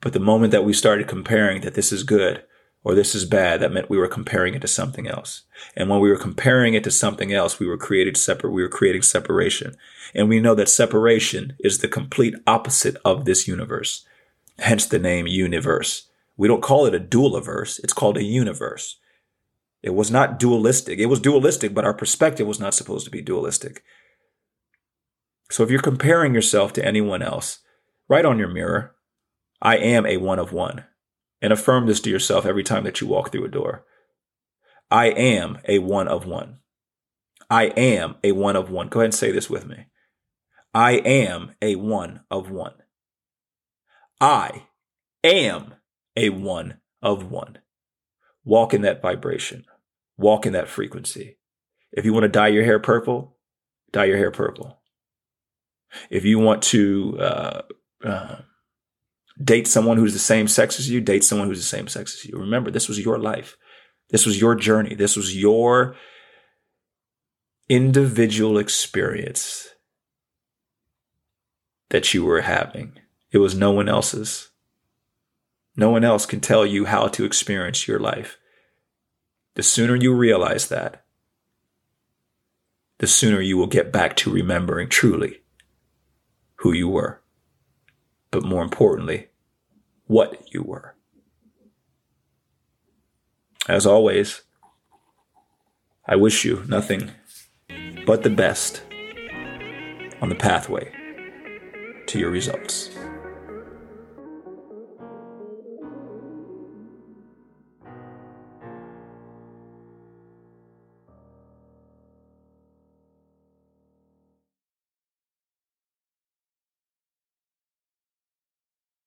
But 0.00 0.12
the 0.12 0.20
moment 0.20 0.50
that 0.52 0.64
we 0.64 0.74
started 0.74 1.08
comparing 1.08 1.62
that 1.62 1.74
this 1.74 1.92
is 1.92 2.02
good 2.02 2.44
or 2.86 2.94
this 2.94 3.16
is 3.16 3.24
bad, 3.24 3.58
that 3.58 3.72
meant 3.72 3.90
we 3.90 3.98
were 3.98 4.06
comparing 4.06 4.54
it 4.54 4.60
to 4.60 4.68
something 4.68 5.08
else. 5.08 5.42
And 5.76 5.90
when 5.90 5.98
we 5.98 6.08
were 6.08 6.16
comparing 6.16 6.74
it 6.74 6.84
to 6.84 6.92
something 6.92 7.32
else, 7.32 7.58
we 7.58 7.66
were 7.66 7.76
creating 7.76 8.14
separate, 8.14 8.52
we 8.52 8.62
were 8.62 8.68
creating 8.68 9.02
separation. 9.02 9.76
And 10.14 10.28
we 10.28 10.38
know 10.38 10.54
that 10.54 10.68
separation 10.68 11.56
is 11.58 11.78
the 11.78 11.88
complete 11.88 12.36
opposite 12.46 12.96
of 13.04 13.24
this 13.24 13.48
universe. 13.48 14.06
Hence 14.60 14.86
the 14.86 15.00
name 15.00 15.26
universe. 15.26 16.06
We 16.36 16.46
don't 16.46 16.62
call 16.62 16.86
it 16.86 16.94
a 16.94 17.00
dualiverse. 17.00 17.80
It's 17.82 17.92
called 17.92 18.18
a 18.18 18.22
universe. 18.22 19.00
It 19.82 19.92
was 19.92 20.12
not 20.12 20.38
dualistic. 20.38 21.00
It 21.00 21.06
was 21.06 21.18
dualistic, 21.18 21.74
but 21.74 21.84
our 21.84 21.92
perspective 21.92 22.46
was 22.46 22.60
not 22.60 22.72
supposed 22.72 23.04
to 23.06 23.10
be 23.10 23.20
dualistic. 23.20 23.82
So 25.50 25.64
if 25.64 25.70
you're 25.70 25.80
comparing 25.80 26.34
yourself 26.34 26.72
to 26.74 26.84
anyone 26.84 27.20
else, 27.20 27.58
write 28.08 28.24
on 28.24 28.38
your 28.38 28.46
mirror, 28.46 28.94
I 29.60 29.76
am 29.76 30.06
a 30.06 30.18
one 30.18 30.38
of 30.38 30.52
one. 30.52 30.84
And 31.46 31.52
affirm 31.52 31.86
this 31.86 32.00
to 32.00 32.10
yourself 32.10 32.44
every 32.44 32.64
time 32.64 32.82
that 32.82 33.00
you 33.00 33.06
walk 33.06 33.30
through 33.30 33.44
a 33.44 33.48
door. 33.48 33.84
I 34.90 35.10
am 35.10 35.58
a 35.68 35.78
one 35.78 36.08
of 36.08 36.26
one. 36.26 36.56
I 37.48 37.66
am 37.66 38.16
a 38.24 38.32
one 38.32 38.56
of 38.56 38.68
one. 38.68 38.88
Go 38.88 38.98
ahead 38.98 39.04
and 39.04 39.14
say 39.14 39.30
this 39.30 39.48
with 39.48 39.64
me. 39.64 39.86
I 40.74 40.94
am 40.94 41.52
a 41.62 41.76
one 41.76 42.22
of 42.32 42.50
one. 42.50 42.72
I 44.20 44.64
am 45.22 45.74
a 46.16 46.30
one 46.30 46.78
of 47.00 47.30
one. 47.30 47.58
Walk 48.44 48.74
in 48.74 48.82
that 48.82 49.00
vibration. 49.00 49.66
Walk 50.18 50.46
in 50.46 50.52
that 50.54 50.66
frequency. 50.66 51.38
If 51.92 52.04
you 52.04 52.12
want 52.12 52.24
to 52.24 52.28
dye 52.28 52.48
your 52.48 52.64
hair 52.64 52.80
purple, 52.80 53.36
dye 53.92 54.06
your 54.06 54.16
hair 54.16 54.32
purple. 54.32 54.80
If 56.10 56.24
you 56.24 56.40
want 56.40 56.64
to 56.64 57.16
uh, 57.20 57.62
uh, 58.02 58.36
date 59.42 59.68
someone 59.68 59.96
who's 59.98 60.12
the 60.12 60.18
same 60.18 60.48
sex 60.48 60.78
as 60.78 60.88
you, 60.88 61.00
date 61.00 61.24
someone 61.24 61.48
who's 61.48 61.58
the 61.58 61.64
same 61.64 61.88
sex 61.88 62.14
as 62.14 62.24
you. 62.24 62.38
Remember, 62.38 62.70
this 62.70 62.88
was 62.88 62.98
your 62.98 63.18
life. 63.18 63.56
This 64.10 64.24
was 64.24 64.40
your 64.40 64.54
journey. 64.54 64.94
This 64.94 65.16
was 65.16 65.36
your 65.36 65.96
individual 67.68 68.58
experience 68.58 69.68
that 71.90 72.14
you 72.14 72.24
were 72.24 72.42
having. 72.42 72.98
It 73.30 73.38
was 73.38 73.54
no 73.54 73.72
one 73.72 73.88
else's. 73.88 74.50
No 75.76 75.90
one 75.90 76.04
else 76.04 76.24
can 76.24 76.40
tell 76.40 76.64
you 76.64 76.86
how 76.86 77.08
to 77.08 77.24
experience 77.24 77.86
your 77.86 77.98
life. 77.98 78.38
The 79.54 79.62
sooner 79.62 79.94
you 79.94 80.14
realize 80.14 80.68
that, 80.68 81.04
the 82.98 83.06
sooner 83.06 83.40
you 83.40 83.58
will 83.58 83.66
get 83.66 83.92
back 83.92 84.16
to 84.16 84.30
remembering 84.30 84.88
truly 84.88 85.42
who 86.56 86.72
you 86.72 86.88
were 86.88 87.20
but 88.36 88.44
more 88.44 88.62
importantly, 88.62 89.28
what 90.08 90.52
you 90.52 90.62
were. 90.62 90.94
As 93.66 93.86
always, 93.86 94.42
I 96.06 96.16
wish 96.16 96.44
you 96.44 96.62
nothing 96.68 97.12
but 98.04 98.24
the 98.24 98.28
best 98.28 98.82
on 100.20 100.28
the 100.28 100.34
pathway 100.34 100.92
to 102.08 102.18
your 102.18 102.28
results. 102.28 102.90